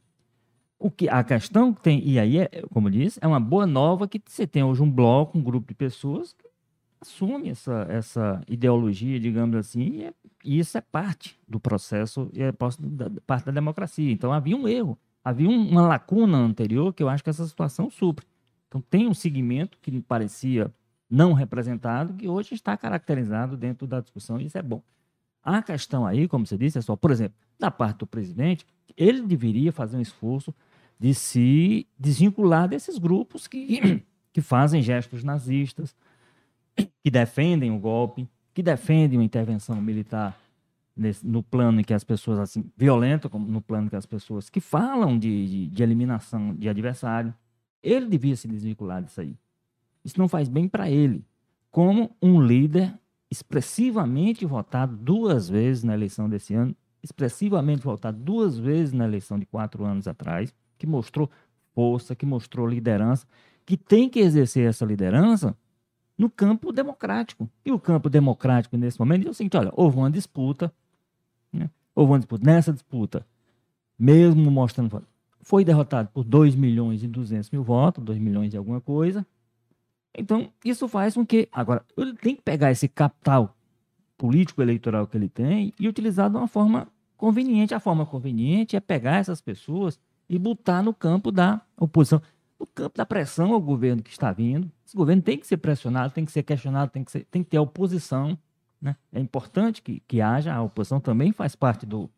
[0.78, 4.06] O que a questão tem, e aí, é, como eu disse, é uma boa nova
[4.06, 6.46] que você tem hoje um bloco, um grupo de pessoas que
[7.02, 12.42] assume essa, essa ideologia, digamos assim, e, é, e isso é parte do processo e
[12.42, 14.10] é parte da, democracia.
[14.10, 17.90] Então havia um erro, havia um, uma lacuna anterior que eu acho que essa situação
[17.90, 18.26] supre.
[18.68, 20.72] Então tem um segmento que parecia
[21.10, 24.82] não representado que hoje está caracterizado dentro da discussão e isso é bom.
[25.44, 28.64] A questão aí, como você disse, é só, por exemplo, da parte do presidente,
[28.96, 30.54] ele deveria fazer um esforço
[30.98, 35.94] de se desvincular desses grupos que, que fazem gestos nazistas,
[36.74, 40.38] que defendem o golpe, que defendem uma intervenção militar
[40.96, 44.48] nesse, no plano em que as pessoas, assim, violenta, como no plano que as pessoas
[44.48, 47.34] que falam de, de, de eliminação de adversário,
[47.82, 49.36] ele devia se desvincular disso aí.
[50.04, 51.24] Isso não faz bem para ele,
[51.70, 52.98] como um líder
[53.30, 59.46] expressivamente votado duas vezes na eleição desse ano, expressivamente votado duas vezes na eleição de
[59.46, 61.30] quatro anos atrás, que mostrou
[61.74, 63.26] força, que mostrou liderança,
[63.64, 65.56] que tem que exercer essa liderança
[66.16, 67.48] no campo democrático.
[67.64, 70.72] E o campo democrático, nesse momento, é o seguinte: olha, houve uma disputa,
[71.52, 71.70] né?
[71.94, 72.44] houve uma disputa.
[72.44, 73.26] Nessa disputa,
[73.98, 75.02] mesmo mostrando.
[75.44, 79.26] Foi derrotado por 2 milhões e 200 mil votos, 2 milhões e alguma coisa.
[80.16, 81.48] Então, isso faz com que.
[81.50, 83.56] Agora, ele tem que pegar esse capital
[84.16, 87.74] político eleitoral que ele tem e utilizar de uma forma conveniente.
[87.74, 89.98] A forma conveniente é pegar essas pessoas
[90.28, 92.22] e botar no campo da oposição,
[92.62, 94.70] no campo da pressão ao governo que está vindo.
[94.86, 97.50] Esse governo tem que ser pressionado, tem que ser questionado, tem que, ser, tem que
[97.50, 98.38] ter oposição.
[98.80, 98.96] Né?
[99.12, 102.08] É importante que, que haja, a oposição também faz parte do,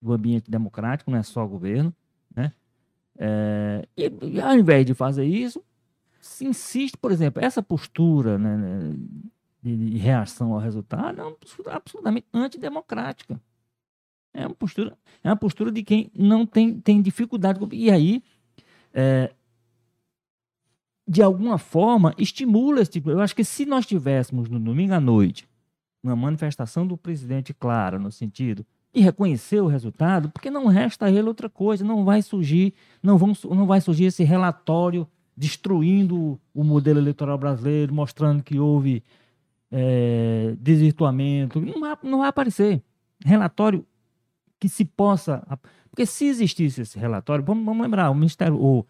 [0.00, 1.94] do ambiente democrático, não é só o governo.
[2.34, 2.52] Né?
[3.16, 5.64] É, e, ao invés de fazer isso,
[6.20, 8.96] se insiste, por exemplo, essa postura né, né
[9.62, 11.36] de, de, reação ao resultado é uma
[11.68, 13.40] absolutamente antidemocrática.
[14.34, 17.60] É uma postura, é uma postura de quem não tem, tem dificuldade.
[17.70, 18.24] E aí,
[18.92, 19.32] é,
[21.06, 23.10] de alguma forma, estimula esse tipo.
[23.10, 25.48] Eu acho que se nós tivéssemos no domingo à noite
[26.02, 31.10] uma manifestação do presidente clara, no sentido de reconhecer o resultado, porque não resta a
[31.10, 36.62] ele outra coisa, não vai surgir, não, vão, não vai surgir esse relatório destruindo o
[36.62, 39.02] modelo eleitoral brasileiro, mostrando que houve
[39.70, 41.60] é, desvirtuamento.
[41.60, 42.82] Não vai, não vai aparecer.
[43.24, 43.86] Relatório
[44.60, 45.42] que se possa.
[45.90, 48.86] Porque se existisse esse relatório, vamos, vamos lembrar, o Ministério, o,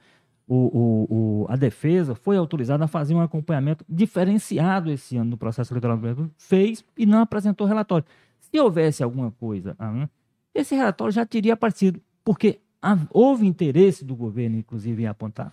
[0.54, 5.72] o, o, a defesa foi autorizada a fazer um acompanhamento diferenciado esse ano no processo
[5.72, 8.06] eleitoral do Brasil, fez e não apresentou relatório.
[8.38, 10.08] Se houvesse alguma coisa, ah,
[10.54, 12.60] esse relatório já teria aparecido, porque
[13.10, 15.52] houve interesse do governo, inclusive, em apontar.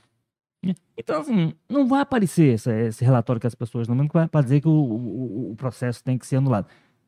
[0.98, 4.72] Então, assim, não vai aparecer esse, relatório que as pessoas não para dizer que o,
[4.72, 6.68] o, o processo tem que ser anulado.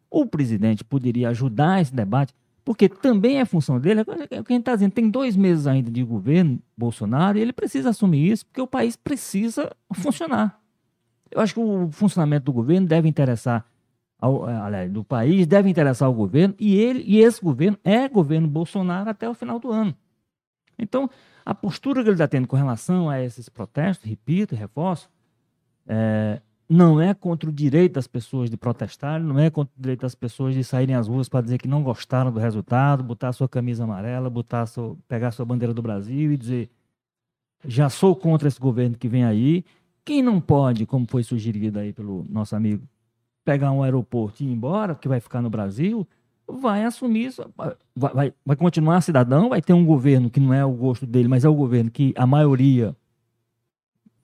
[0.10, 4.56] O presidente poderia ajudar esse debate porque também é função dele, é o que a
[4.56, 8.46] gente está dizendo, tem dois meses ainda de governo Bolsonaro e ele precisa assumir isso,
[8.46, 10.60] porque o país precisa funcionar.
[11.30, 13.66] Eu acho que o funcionamento do governo deve interessar,
[14.20, 18.08] ao, eh, aliás, do país deve interessar ao governo, e, ele, e esse governo é
[18.08, 19.96] governo Bolsonaro até o final do ano.
[20.78, 21.10] Então,
[21.46, 25.10] a postura que ele está tendo com relação a esses protestos, repito, reforço,
[25.88, 30.02] é, não é contra o direito das pessoas de protestar, não é contra o direito
[30.02, 33.50] das pessoas de saírem às ruas para dizer que não gostaram do resultado, botar sua
[33.50, 36.70] camisa amarela, botar seu, pegar sua bandeira do Brasil e dizer
[37.66, 39.66] já sou contra esse governo que vem aí.
[40.06, 42.88] Quem não pode, como foi sugerido aí pelo nosso amigo,
[43.44, 46.08] pegar um aeroporto e ir embora, que vai ficar no Brasil,
[46.48, 47.76] vai assumir isso, vai,
[48.14, 51.44] vai, vai continuar cidadão, vai ter um governo que não é o gosto dele, mas
[51.44, 52.96] é o governo que a maioria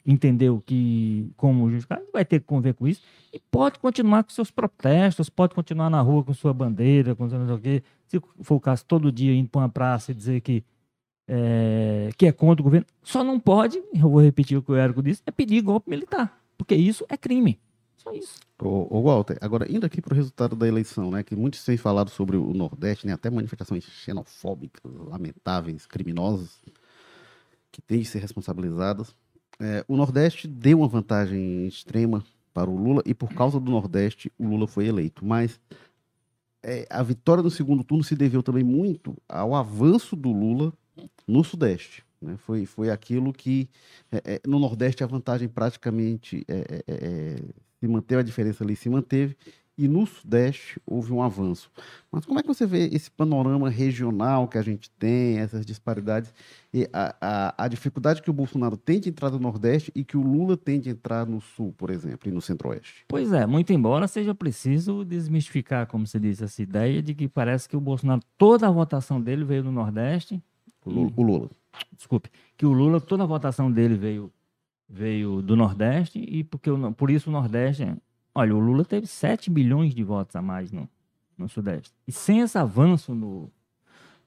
[0.08, 3.02] entendeu que, como justificar, vai ter que conviver com isso
[3.34, 7.46] e pode continuar com seus protestos, pode continuar na rua com sua bandeira, com não
[7.46, 7.84] sei o quê.
[8.08, 10.64] Se for o caso, todo dia indo para uma praça e dizer que
[11.28, 12.88] é, que é contra o governo.
[13.04, 16.42] Só não pode, eu vou repetir o que o Érico disse, é pedir golpe militar,
[16.58, 17.60] porque isso é crime.
[17.98, 18.40] Só isso.
[18.62, 21.76] Ô, ô Walter, agora indo aqui para o resultado da eleição, né, que muitos têm
[21.76, 26.62] falado sobre o Nordeste, né, até manifestações xenofóbicas, lamentáveis, criminosas,
[27.72, 29.14] que têm de ser responsabilizadas.
[29.60, 34.32] É, o Nordeste deu uma vantagem extrema para o Lula e por causa do Nordeste
[34.38, 35.26] o Lula foi eleito.
[35.26, 35.60] Mas
[36.64, 40.74] é, a vitória no segundo turno se deveu também muito ao avanço do Lula
[41.28, 42.04] no Sudeste.
[42.22, 42.36] Né?
[42.38, 43.70] Foi, foi aquilo que
[44.12, 47.36] é, é no Nordeste a vantagem praticamente é, é,
[47.80, 49.36] se manteve, a diferença ali se manteve
[49.78, 51.70] e no Sudeste houve um avanço.
[52.12, 56.34] Mas como é que você vê esse panorama regional que a gente tem, essas disparidades,
[56.74, 60.18] e a, a, a, dificuldade que o Bolsonaro tem de entrar no Nordeste e que
[60.18, 63.06] o Lula tem de entrar no Sul, por exemplo, e no Centro-Oeste?
[63.08, 67.70] Pois é, muito embora seja preciso desmistificar, como você disse, essa ideia de que parece
[67.70, 70.42] que o Bolsonaro, toda a votação dele veio do Nordeste.
[70.84, 71.10] O Lula.
[71.10, 71.50] E, o Lula.
[71.96, 74.32] Desculpe, que o Lula, toda a votação dele veio
[74.90, 77.94] veio do Nordeste e porque por isso o Nordeste
[78.38, 80.88] Olha, o Lula teve 7 milhões de votos a mais no,
[81.36, 81.92] no Sudeste.
[82.08, 83.50] E sem esse avanço no,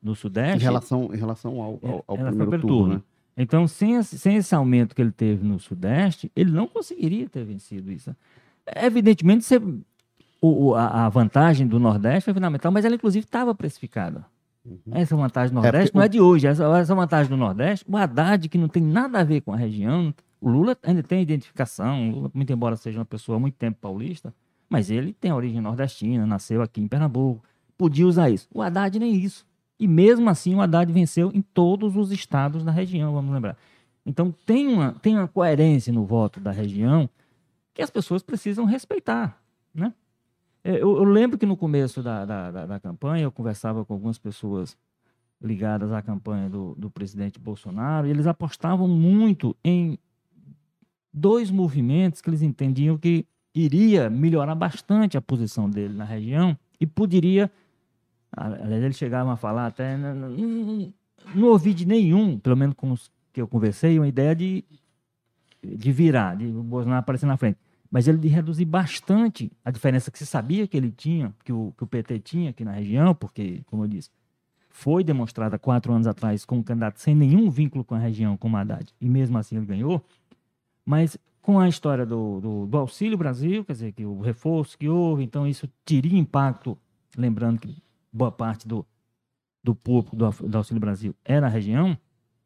[0.03, 0.57] no Sudeste.
[0.57, 3.03] Em relação, em relação ao, ao, ao primeiro turno, turno, né?
[3.37, 7.45] Então, sem esse, sem esse aumento que ele teve no Sudeste, ele não conseguiria ter
[7.45, 8.15] vencido isso.
[8.75, 9.63] Evidentemente, você,
[10.43, 14.27] o, a, a, vantagem do Nordeste foi fundamental, mas ela, inclusive, estava precificada.
[14.65, 14.81] Uhum.
[14.91, 16.49] Essa vantagem do é, Nordeste é, não é de hoje.
[16.49, 19.57] Essa, essa vantagem do Nordeste, o Haddad, que não tem nada a ver com a
[19.57, 23.79] região, o Lula ainda tem identificação, Lula, muito embora seja uma pessoa há muito tempo
[23.81, 24.35] paulista,
[24.69, 27.45] mas ele tem origem nordestina, nasceu aqui em Pernambuco,
[27.77, 28.49] podia usar isso.
[28.55, 29.47] O Haddad nem isso.
[29.79, 33.57] E mesmo assim o Haddad venceu em todos os estados da região, vamos lembrar.
[34.05, 37.09] Então tem uma, tem uma coerência no voto da região
[37.75, 39.41] que as pessoas precisam respeitar,
[39.75, 39.93] né?
[40.63, 43.95] É, eu, eu lembro que no começo da, da, da, da, campanha eu conversava com
[43.95, 44.77] algumas pessoas
[45.41, 49.99] ligadas à campanha do, do presidente Bolsonaro e eles apostavam muito em
[51.13, 56.87] dois movimentos que eles entendiam que iria melhorar bastante a posição dele na região e
[56.87, 57.51] poderia.
[58.33, 59.97] Aliás, eles chegavam a falar até.
[59.97, 60.93] Não, não,
[61.35, 64.65] não ouvi de nenhum, pelo menos com os que eu conversei, uma ideia de,
[65.63, 67.59] de virar, de o Bolsonaro aparecer na frente.
[67.91, 71.73] mas ele de reduzir bastante a diferença que se sabia que ele tinha, que o,
[71.77, 74.11] que o PT tinha aqui na região, porque, como eu disse,
[74.69, 78.93] foi demonstrada quatro anos atrás como candidato sem nenhum vínculo com a região, como Haddad,
[79.01, 80.05] e mesmo assim ele ganhou.
[80.91, 84.89] Mas com a história do, do, do, Auxílio Brasil, quer dizer, que o reforço que
[84.89, 86.77] houve, então isso teria impacto,
[87.17, 87.81] lembrando que
[88.13, 88.85] boa parte do,
[89.63, 91.97] do público do, do Auxílio Brasil é na região,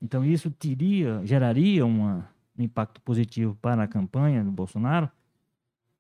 [0.01, 2.29] então isso teria, geraria uma,
[2.59, 5.11] um impacto positivo para a campanha do Bolsonaro.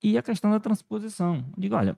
[0.02, 1.36] E a questão da transposição.
[1.36, 1.96] Eu digo, olha,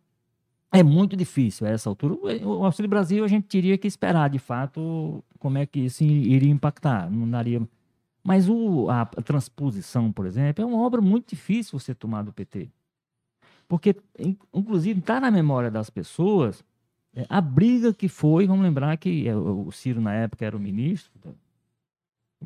[0.71, 2.15] é muito difícil a essa altura.
[2.45, 6.53] O Auxílio Brasil a gente teria que esperar, de fato, como é que isso iria
[6.53, 7.11] impactar.
[7.11, 7.67] Não daria
[8.27, 12.33] mas o, a, a transposição, por exemplo, é uma obra muito difícil você tomar do
[12.33, 12.69] PT.
[13.69, 13.95] Porque,
[14.53, 16.65] inclusive, está na memória das pessoas
[17.15, 20.61] é, a briga que foi, vamos lembrar que é, o Ciro, na época, era o
[20.61, 21.13] ministro,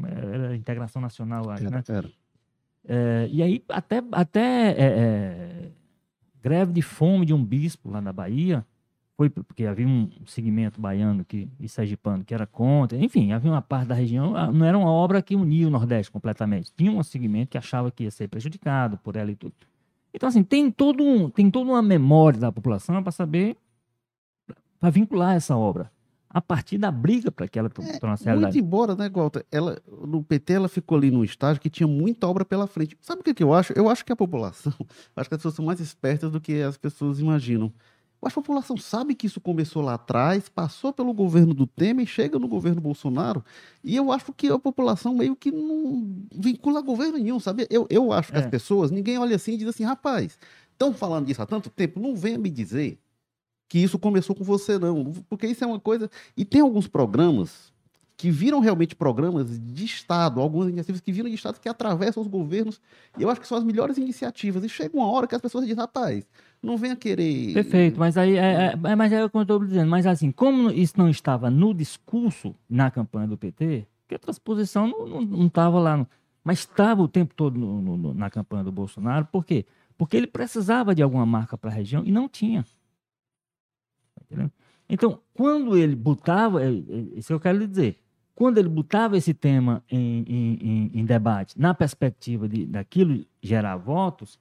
[0.07, 1.83] era a integração nacional, acho, era, né?
[1.89, 2.11] Era.
[2.85, 5.71] É, e aí, até, até é, é,
[6.43, 8.67] greve de fome de um bispo lá na Bahia,
[9.21, 13.61] foi porque havia um segmento baiano que, e sergipano que era contra, enfim, havia uma
[13.61, 17.03] parte da região, ah, não era uma obra que unia o Nordeste completamente, tinha um
[17.03, 19.53] segmento que achava que ia ser prejudicado por ela e tudo.
[20.15, 23.59] Então, assim, tem, todo um, tem toda uma memória da população para saber,
[24.81, 25.93] para vincular essa obra,
[26.31, 28.55] a partir da briga para que ela é, tornasse realidade.
[28.55, 32.27] Muito embora, né, Walter, ela, no PT ela ficou ali num estágio que tinha muita
[32.27, 32.97] obra pela frente.
[33.03, 33.75] Sabe o que, que eu acho?
[33.75, 34.73] Eu acho que a população,
[35.15, 37.71] acho que as pessoas são mais espertas do que as pessoas imaginam.
[38.23, 42.47] A população sabe que isso começou lá atrás, passou pelo governo do Temer, chega no
[42.47, 43.43] governo Bolsonaro,
[43.83, 47.67] e eu acho que a população meio que não vincula governo nenhum, sabe?
[47.71, 48.41] Eu, eu acho que é.
[48.41, 50.39] as pessoas, ninguém olha assim e diz assim, rapaz,
[50.73, 52.99] estão falando disso há tanto tempo, não venha me dizer
[53.71, 55.13] que isso começou com você, não.
[55.29, 56.11] Porque isso é uma coisa.
[56.37, 57.73] E tem alguns programas
[58.17, 62.29] que viram realmente programas de Estado, algumas iniciativas que viram de Estado que atravessam os
[62.29, 62.81] governos,
[63.17, 64.65] e eu acho que são as melhores iniciativas.
[64.65, 66.27] E chega uma hora que as pessoas dizem, rapaz,
[66.63, 67.55] não venha querer.
[67.55, 69.89] Perfeito, mas aí é, é, é mas é o que eu estou dizendo.
[69.91, 74.89] Mas assim, como isso não estava no discurso na campanha do PT, que a transposição
[74.89, 76.07] não estava lá, no,
[76.45, 79.65] mas estava o tempo todo no, no, na campanha do Bolsonaro, por quê?
[79.97, 82.65] Porque ele precisava de alguma marca para a região e não tinha.
[84.23, 84.51] Entendeu?
[84.89, 86.73] Então, quando ele botava, é, é,
[87.17, 87.99] isso eu quero lhe dizer,
[88.35, 94.39] quando ele botava esse tema em, em, em debate, na perspectiva de daquilo gerar votos,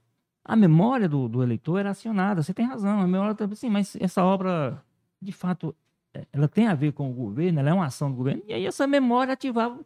[0.49, 2.41] a memória do, do eleitor era acionada.
[2.41, 4.81] Você tem razão, a memória também, sim, mas essa obra,
[5.21, 5.75] de fato,
[6.11, 8.53] é, ela tem a ver com o governo, ela é uma ação do governo, e
[8.53, 9.79] aí essa memória ativava,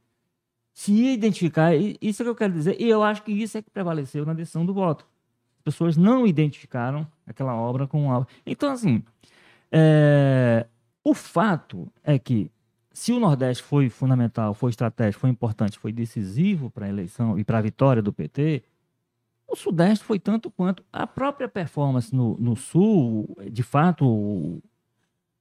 [0.74, 3.62] se identificar, isso é o que eu quero dizer, e eu acho que isso é
[3.62, 5.06] que prevaleceu na decisão do voto.
[5.58, 8.26] As pessoas não identificaram aquela obra com algo.
[8.46, 9.04] Então, assim,
[9.70, 10.66] é,
[11.04, 12.50] o fato é que
[12.94, 17.44] se o Nordeste foi fundamental, foi estratégico, foi importante, foi decisivo para a eleição e
[17.44, 18.64] para a vitória do PT,
[19.54, 24.62] o Sudeste foi tanto quanto a própria performance no, no Sul, de fato, o,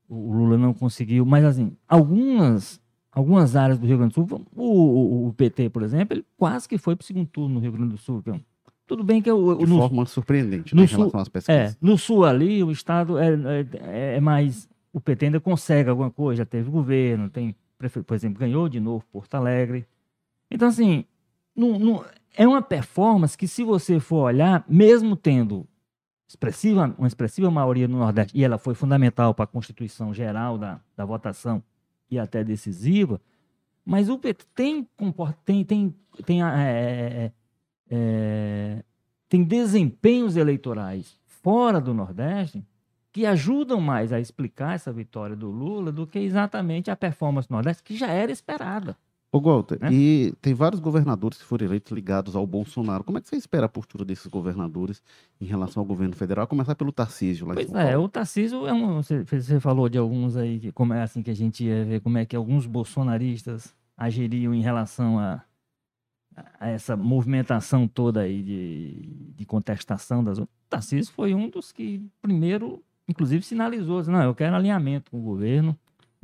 [0.08, 4.64] o, Lula não conseguiu, mas assim, algumas, algumas áreas do Rio Grande do Sul, o,
[4.64, 7.72] o, o PT, por exemplo, ele quase que foi para o segundo turno no Rio
[7.72, 8.18] Grande do Sul.
[8.18, 8.40] Então,
[8.86, 11.72] tudo bem que eu, de no, forma surpreendente né, em relação às pesquisas.
[11.72, 13.30] É, no Sul ali, o Estado é,
[13.80, 14.68] é, é mais.
[14.92, 17.56] O PT ainda consegue alguma coisa, já teve governo, tem,
[18.06, 19.86] por exemplo, ganhou de novo Porto Alegre.
[20.50, 21.06] Então, assim,
[21.56, 25.66] não, não, é uma performance que, se você for olhar, mesmo tendo
[26.26, 30.80] expressiva, uma expressiva maioria no Nordeste, e ela foi fundamental para a constituição geral da,
[30.96, 31.62] da votação
[32.10, 33.20] e até decisiva,
[33.84, 34.88] mas o PT tem,
[35.44, 37.32] tem, tem, tem, é, é,
[37.90, 38.84] é,
[39.28, 42.64] tem desempenhos eleitorais fora do Nordeste
[43.10, 47.52] que ajudam mais a explicar essa vitória do Lula do que exatamente a performance do
[47.52, 48.96] Nordeste, que já era esperada.
[49.34, 49.90] Ô, Walter, né?
[49.90, 53.02] e tem vários governadores que foram eleitos ligados ao Bolsonaro.
[53.02, 55.02] Como é que você espera a postura desses governadores
[55.40, 56.46] em relação ao governo federal?
[56.46, 59.00] começar pelo Tarcísio lá pois em São é, o Tarcísio é um.
[59.02, 62.18] Você, falou de alguns aí, que, como é assim que a gente ia ver como
[62.18, 65.42] é que alguns bolsonaristas agiriam em relação a,
[66.60, 70.54] a essa movimentação toda aí de, de contestação das outras.
[70.54, 75.22] O Tarcísio foi um dos que primeiro, inclusive, sinalizou: não, eu quero alinhamento com o
[75.22, 75.74] governo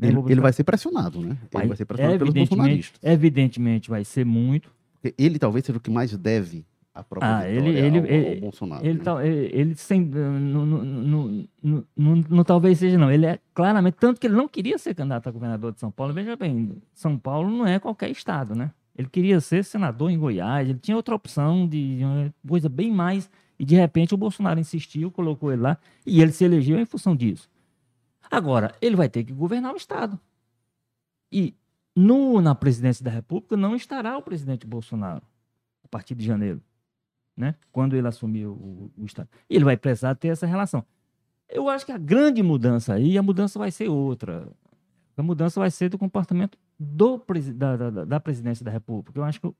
[0.01, 1.36] ele, ele, vai ser pressionado, né?
[1.51, 3.01] Vai, ele vai ser pressionado pelos bolsonaristas.
[3.03, 4.70] Evidentemente vai ser muito.
[5.16, 6.64] Ele talvez seja o que mais deve
[6.99, 8.84] a própria ah, ele, ele, ao, ele, ao Bolsonaro.
[8.84, 9.26] Ele, né?
[9.26, 11.46] ele, ele sem, não, não,
[11.96, 13.11] não, não, talvez seja não.
[13.11, 16.12] Ele é claramente, tanto que ele não queria ser candidato a governador de São Paulo.
[16.12, 18.72] Veja bem, São Paulo não é qualquer estado, né?
[18.96, 22.01] Ele queria ser senador em Goiás, ele tinha outra opção de
[22.46, 23.30] coisa bem mais.
[23.57, 27.14] E de repente o Bolsonaro insistiu, colocou ele lá, e ele se elegeu em função
[27.14, 27.49] disso.
[28.31, 30.18] Agora, ele vai ter que governar o Estado.
[31.31, 31.55] E
[31.95, 35.22] no, na presidência da República não estará o presidente Bolsonaro
[35.83, 36.62] a partir de janeiro.
[37.37, 37.55] né?
[37.72, 39.29] Quando ele assumiu o, o Estado.
[39.49, 40.85] Ele vai precisar ter essa relação.
[41.49, 44.49] Eu acho que a grande mudança aí, a mudança vai ser outra.
[45.16, 47.22] A mudança vai ser do comportamento do,
[47.55, 49.18] da, da, da presidência da República.
[49.18, 49.53] Eu acho que,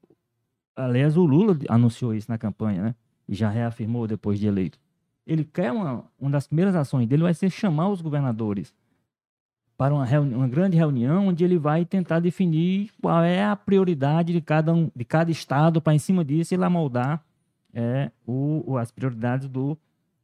[0.77, 2.95] aliás, o Lula anunciou isso na campanha, né?
[3.29, 4.79] E já reafirmou depois de eleito.
[5.29, 8.75] Ele quer uma, uma das primeiras ações dele vai ser chamar os governadores
[9.77, 14.41] para uma, uma grande reunião onde ele vai tentar definir qual é a prioridade de
[14.41, 17.23] cada, um, de cada estado para, em cima disso, ele amoldar
[17.73, 19.79] é, o, as prioridades do,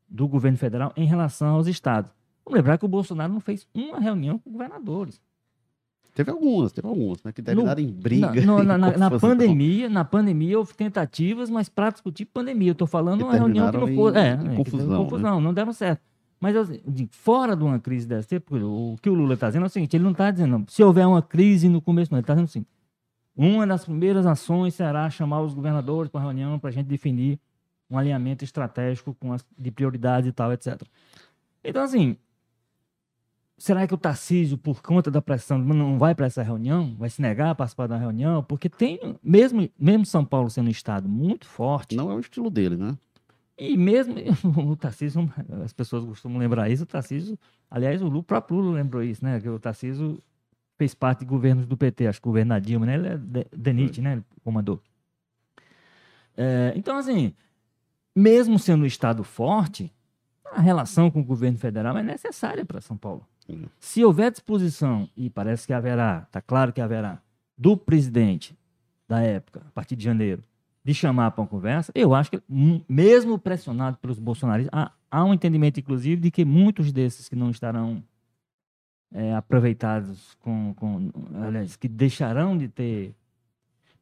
[0.09, 2.11] do governo federal em relação aos estados.
[2.45, 5.21] Vamos lembrar que o Bolsonaro não fez uma reunião com governadores.
[6.15, 7.33] Teve algumas, teve algumas, né?
[7.33, 8.41] Que devem em briga.
[8.47, 12.69] Na, na, na, na pandemia, na pandemia houve tentativas, mas para discutir pandemia.
[12.69, 14.17] Eu estou falando uma reunião que não foi.
[14.17, 15.05] É, confusão.
[15.05, 15.45] confusão, né?
[15.45, 16.01] não deram certo.
[16.41, 16.55] Mas
[17.11, 20.05] fora de uma crise dessa, o que o Lula está dizendo é o seguinte: ele
[20.05, 22.67] não está dizendo, se houver uma crise no começo, não, ele está dizendo assim.
[23.37, 27.41] Uma das primeiras ações será chamar os governadores para reunião para a gente definir
[27.91, 30.81] um alinhamento estratégico com as, de prioridade e tal, etc.
[31.65, 32.17] Então, assim,
[33.65, 36.95] será que o Tarcísio, por conta da pressão, não vai para essa reunião?
[36.99, 38.45] Vai se negar a participar da reunião?
[38.45, 41.97] Porque tem, mesmo, mesmo São Paulo sendo um estado muito forte.
[41.97, 42.95] Não é o estilo dele, né?
[43.57, 44.17] E mesmo
[44.71, 45.33] o Tarcísio,
[45.65, 47.39] as pessoas costumam lembrar isso, o Tarcísio,
[47.71, 49.41] aliás, o, Lula, o próprio Lula lembrou isso, né?
[49.41, 50.23] Que o Tarcísio
[50.77, 52.95] fez parte de governos do PT, acho que o governo da Dilma, né?
[52.97, 54.13] Ele é DENIT, né?
[54.13, 54.79] Ele comandou.
[56.37, 57.33] É, então, assim,
[58.15, 59.91] mesmo sendo um Estado forte,
[60.53, 63.27] a relação com o governo federal é necessária para São Paulo.
[63.79, 67.21] Se houver disposição, e parece que haverá, está claro que haverá,
[67.57, 68.57] do presidente
[69.09, 70.43] da época, a partir de janeiro,
[70.85, 72.43] de chamar para uma conversa, eu acho que,
[72.89, 77.51] mesmo pressionado pelos bolsonaristas, há, há um entendimento, inclusive, de que muitos desses que não
[77.51, 78.03] estarão
[79.13, 81.11] é, aproveitados com, com.
[81.43, 83.15] Aliás, que deixarão de ter.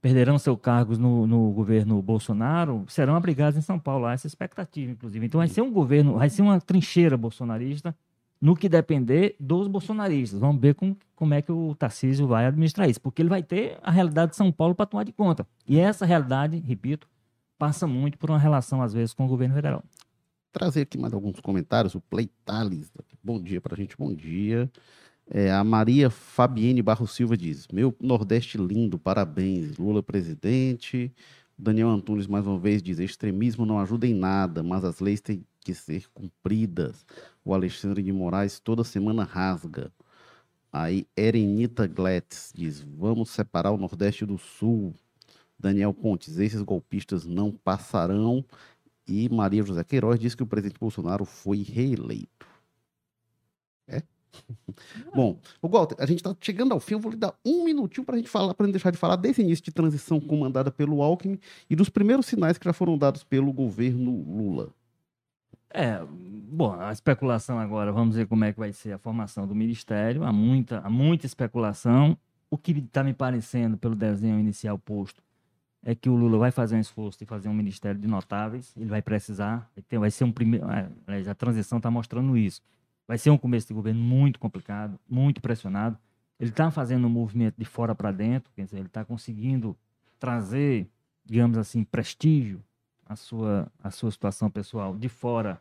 [0.01, 4.07] perderão seus cargos no, no governo Bolsonaro, serão abrigados em São Paulo.
[4.07, 5.27] Há essa expectativa, inclusive.
[5.27, 7.95] Então, vai ser um governo, vai ser uma trincheira bolsonarista
[8.43, 10.41] no que depender dos bolsonaristas.
[10.41, 13.79] Vamos ver como, como é que o Tarcísio vai administrar isso, porque ele vai ter
[13.85, 15.47] a realidade de São Paulo para tomar de conta.
[15.65, 17.09] E essa realidade, repito,
[17.57, 19.85] passa muito por uma relação, às vezes, com o governo federal.
[20.53, 21.95] Trazer aqui mais alguns comentários.
[21.95, 22.91] O Play Thales,
[23.23, 24.69] bom dia para a gente, bom dia.
[25.31, 29.79] É, a Maria Fabienne Barro Silva diz: Meu Nordeste lindo, parabéns.
[29.79, 31.13] Lula presidente.
[31.57, 35.45] Daniel Antunes, mais uma vez, diz: extremismo não ajuda em nada, mas as leis têm
[35.61, 37.07] que ser cumpridas.
[37.45, 39.93] O Alexandre de Moraes toda semana rasga.
[40.73, 44.95] Aí Erenita Gletz diz: vamos separar o Nordeste do Sul.
[45.59, 48.45] Daniel Pontes, esses golpistas não passarão.
[49.07, 52.47] E Maria José Queiroz diz que o presidente Bolsonaro foi reeleito.
[53.87, 54.03] É?
[55.15, 56.95] Bom, o Walter, a gente está chegando ao fim.
[56.95, 59.17] Eu vou lhe dar um minutinho para a gente falar, para não deixar de falar
[59.17, 61.39] desse início de transição comandada pelo Alckmin
[61.69, 64.73] e dos primeiros sinais que já foram dados pelo governo Lula.
[65.75, 66.03] É,
[66.53, 70.23] bom, a especulação agora, vamos ver como é que vai ser a formação do ministério.
[70.23, 72.17] Há muita, há muita especulação.
[72.51, 75.23] O que está me parecendo pelo desenho inicial posto
[75.83, 78.75] é que o Lula vai fazer um esforço de fazer um ministério de notáveis.
[78.77, 80.67] Ele vai precisar, vai ser um primeiro.
[80.71, 82.61] É, a transição está mostrando isso.
[83.09, 85.99] Vai ser um começo de governo muito complicado, muito pressionado.
[86.39, 89.77] Ele está fazendo um movimento de fora para dentro, quer dizer, ele está conseguindo
[90.19, 90.89] trazer,
[91.25, 92.63] digamos assim, prestígio
[93.07, 95.61] a sua, a sua situação pessoal de fora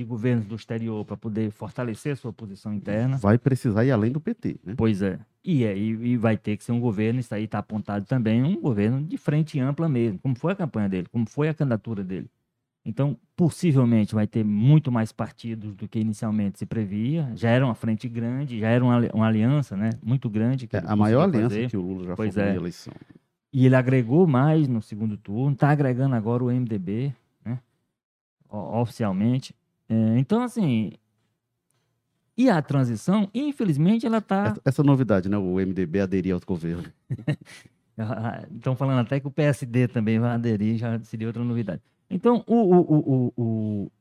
[0.00, 3.18] de governos do exterior para poder fortalecer a sua posição interna.
[3.18, 4.74] Vai precisar ir além do PT, né?
[4.76, 5.18] Pois é.
[5.44, 8.42] E, é, e, e vai ter que ser um governo, isso aí está apontado também,
[8.42, 12.02] um governo de frente ampla mesmo, como foi a campanha dele, como foi a candidatura
[12.02, 12.30] dele.
[12.82, 17.30] Então, possivelmente vai ter muito mais partidos do que inicialmente se previa.
[17.34, 20.66] Já era uma frente grande, já era uma, uma aliança né, muito grande.
[20.72, 21.68] É, a maior aliança fazer.
[21.68, 22.54] que o Lula já pois formou é.
[22.54, 22.94] na eleição.
[23.52, 27.12] E ele agregou mais no segundo turno, está agregando agora o MDB,
[27.44, 27.58] né?
[28.48, 29.54] oficialmente.
[29.90, 30.92] É, então, assim.
[32.36, 34.46] E a transição, infelizmente, ela está.
[34.46, 35.36] Essa, essa, novidade, né?
[35.36, 36.84] O MDB aderir ao governo.
[38.56, 41.82] Estão falando até que o PSD também vai aderir, já seria outra novidade.
[42.08, 43.92] Então, o, o, o,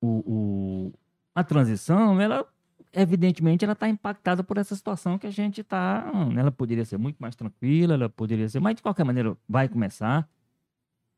[0.00, 0.92] o, o
[1.34, 2.46] a transição, ela
[2.92, 6.10] evidentemente, ela está impactada por essa situação que a gente está.
[6.36, 10.28] Ela poderia ser muito mais tranquila, ela poderia ser, mas de qualquer maneira vai começar.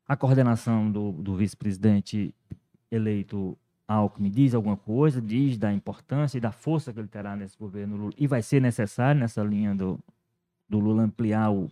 [0.06, 2.34] A coordenação do, do vice-presidente
[2.90, 3.56] eleito
[3.88, 7.96] Alckmin diz alguma coisa, diz da importância e da força que ele terá nesse governo
[7.96, 9.98] Lula, e vai ser necessário nessa linha do,
[10.68, 11.70] do Lula ampliar o,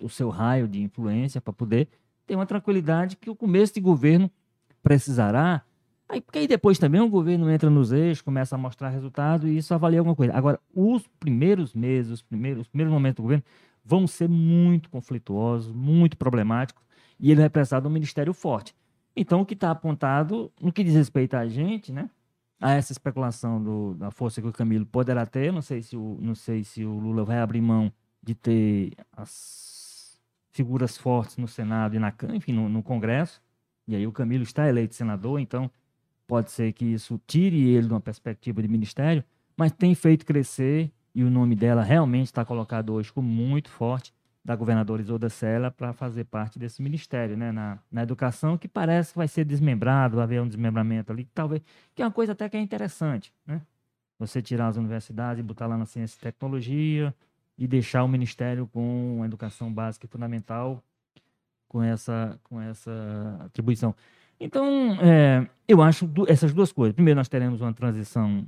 [0.00, 1.88] o seu raio de influência para poder
[2.26, 4.30] ter uma tranquilidade que o começo de governo
[4.82, 5.64] precisará
[6.10, 9.56] Aí, porque aí depois também o governo entra nos eixos, começa a mostrar resultado e
[9.56, 10.34] isso avalia alguma coisa.
[10.34, 13.44] Agora, os primeiros meses, os primeiros, os primeiros momentos do governo
[13.84, 16.82] vão ser muito conflituosos, muito problemáticos.
[17.18, 18.74] E ele vai precisar de um ministério forte.
[19.20, 22.08] Então, o que está apontado, no que diz respeito a gente, né?
[22.58, 26.16] A essa especulação do, da força que o Camilo poderá ter, não sei se o,
[26.22, 27.92] não sei se o Lula vai abrir mão
[28.22, 30.18] de ter as
[30.52, 33.42] figuras fortes no Senado e na enfim, no, no Congresso.
[33.86, 35.70] E aí o Camilo está eleito senador, então
[36.26, 39.22] pode ser que isso tire ele de uma perspectiva de ministério,
[39.54, 44.14] mas tem feito crescer e o nome dela realmente está colocado hoje como muito forte
[44.44, 49.12] da governadora Isolda Sela para fazer parte desse ministério, né, na, na educação, que parece
[49.12, 51.62] que vai ser desmembrado, vai haver um desmembramento ali, talvez,
[51.94, 53.60] que é uma coisa até que é interessante, né?
[54.18, 57.14] Você tirar as universidades e botar lá na ciência e tecnologia
[57.56, 60.82] e deixar o ministério com a educação básica e fundamental
[61.68, 63.94] com essa, com essa atribuição.
[64.38, 66.94] Então, é, eu acho essas duas coisas.
[66.94, 68.46] Primeiro, nós teremos uma transição,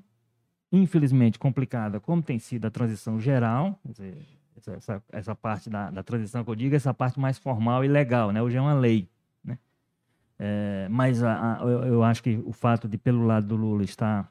[0.70, 4.26] infelizmente, complicada, como tem sido a transição geral, dizer,
[4.70, 8.30] essa, essa parte da, da transição que eu digo, essa parte mais formal e legal,
[8.30, 8.42] né?
[8.42, 9.08] Hoje é uma lei,
[9.44, 9.58] né?
[10.38, 13.82] É, mas a, a, eu, eu, acho que o fato de, pelo lado do Lula,
[13.82, 14.30] estar,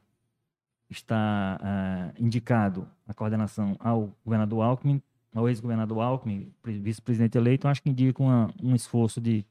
[0.89, 5.01] estar uh, indicado a coordenação ao governador Alckmin,
[5.33, 9.45] ao ex-governador Alckmin, vice-presidente eleito, acho que indica uma, um esforço de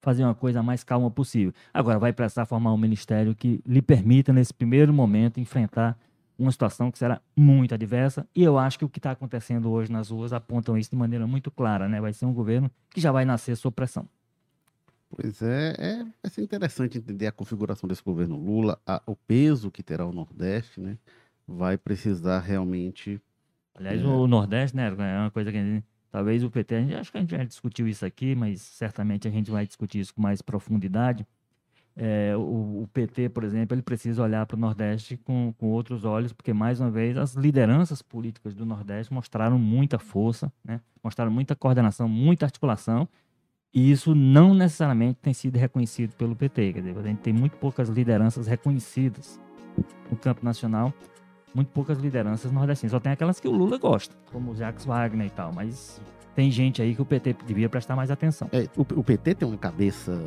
[0.00, 1.52] fazer uma coisa mais calma possível.
[1.72, 5.98] Agora, vai precisar formar um ministério que lhe permita, nesse primeiro momento, enfrentar
[6.40, 9.92] uma situação que será muito adversa, e eu acho que o que está acontecendo hoje
[9.92, 12.00] nas ruas apontam isso de maneira muito clara, né?
[12.00, 14.08] Vai ser um governo que já vai nascer sob pressão.
[15.10, 19.70] Pois é, é, vai ser interessante entender a configuração desse governo Lula, a, o peso
[19.70, 20.96] que terá o Nordeste, né?
[21.46, 23.20] Vai precisar realmente.
[23.74, 24.04] Aliás, é...
[24.04, 24.86] o Nordeste, né?
[24.86, 28.06] É uma coisa que talvez o PT, gente, acho que a gente já discutiu isso
[28.06, 31.26] aqui, mas certamente a gente vai discutir isso com mais profundidade.
[31.96, 36.04] É, o, o, PT, por exemplo, ele precisa olhar para o Nordeste com, com outros
[36.04, 40.80] olhos, porque, mais uma vez, as lideranças políticas do Nordeste mostraram muita força, né?
[41.02, 43.08] mostraram muita coordenação, muita articulação,
[43.72, 46.72] e isso não necessariamente tem sido reconhecido pelo PT.
[46.72, 49.40] Quer dizer, a gente tem muito poucas lideranças reconhecidas
[50.10, 50.92] no campo nacional,
[51.54, 52.92] muito poucas lideranças nordestinas.
[52.92, 56.00] Só tem aquelas que o Lula gosta, como o Jacques Wagner e tal, mas
[56.34, 58.48] tem gente aí que o PT devia prestar mais atenção.
[58.52, 60.20] É, o, o PT tem uma cabeça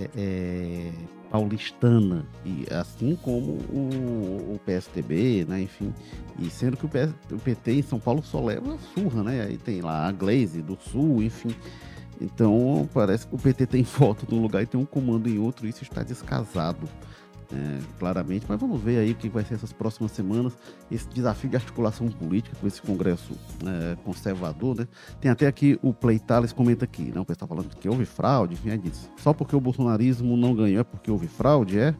[0.00, 0.92] é, é,
[1.30, 5.92] paulistana, e assim como o, o, PSTB, né, enfim,
[6.38, 9.58] e sendo que o, PS, o, PT em São Paulo só leva surra, né, aí
[9.58, 11.54] tem lá a Glaze do Sul, enfim,
[12.20, 15.66] então parece que o PT tem foto num lugar e tem um comando em outro,
[15.66, 16.88] e isso está descasado
[17.52, 20.52] é, claramente, mas vamos ver aí o que vai ser essas próximas semanas,
[20.90, 23.32] esse desafio de articulação política com esse Congresso
[23.64, 24.88] é, conservador, né?
[25.20, 27.20] Tem até aqui o Pleitales comenta aqui, né?
[27.20, 29.10] o pessoal tá falando que houve fraude, é disso.
[29.18, 31.94] Só porque o bolsonarismo não ganhou é porque houve fraude, é?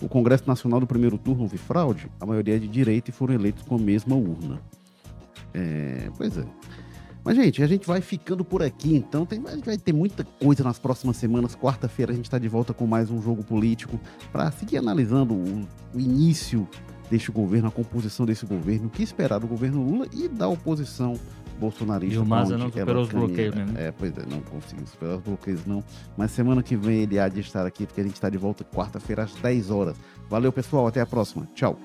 [0.00, 2.10] O Congresso Nacional do primeiro turno houve fraude?
[2.18, 4.58] A maioria é de direita e foram eleitos com a mesma urna.
[5.52, 6.44] É, pois é.
[7.24, 10.24] Mas, gente, a gente vai ficando por aqui, então tem, a gente vai ter muita
[10.24, 11.54] coisa nas próximas semanas.
[11.54, 14.00] Quarta-feira a gente está de volta com mais um jogo político
[14.32, 16.66] para seguir analisando o, o, início
[17.10, 21.14] deste governo, a composição desse governo, o que esperar do governo Lula e da oposição
[21.58, 22.14] bolsonarista.
[22.14, 23.78] E o Maza não superou os bloqueios mesmo.
[23.78, 25.84] É, pois é, não conseguiu superar os bloqueios não.
[26.16, 28.64] Mas semana que vem ele há de estar aqui, porque a gente está de volta
[28.64, 29.96] quarta-feira às 10 horas.
[30.30, 31.46] Valeu, pessoal, até a próxima.
[31.54, 31.78] Tchau.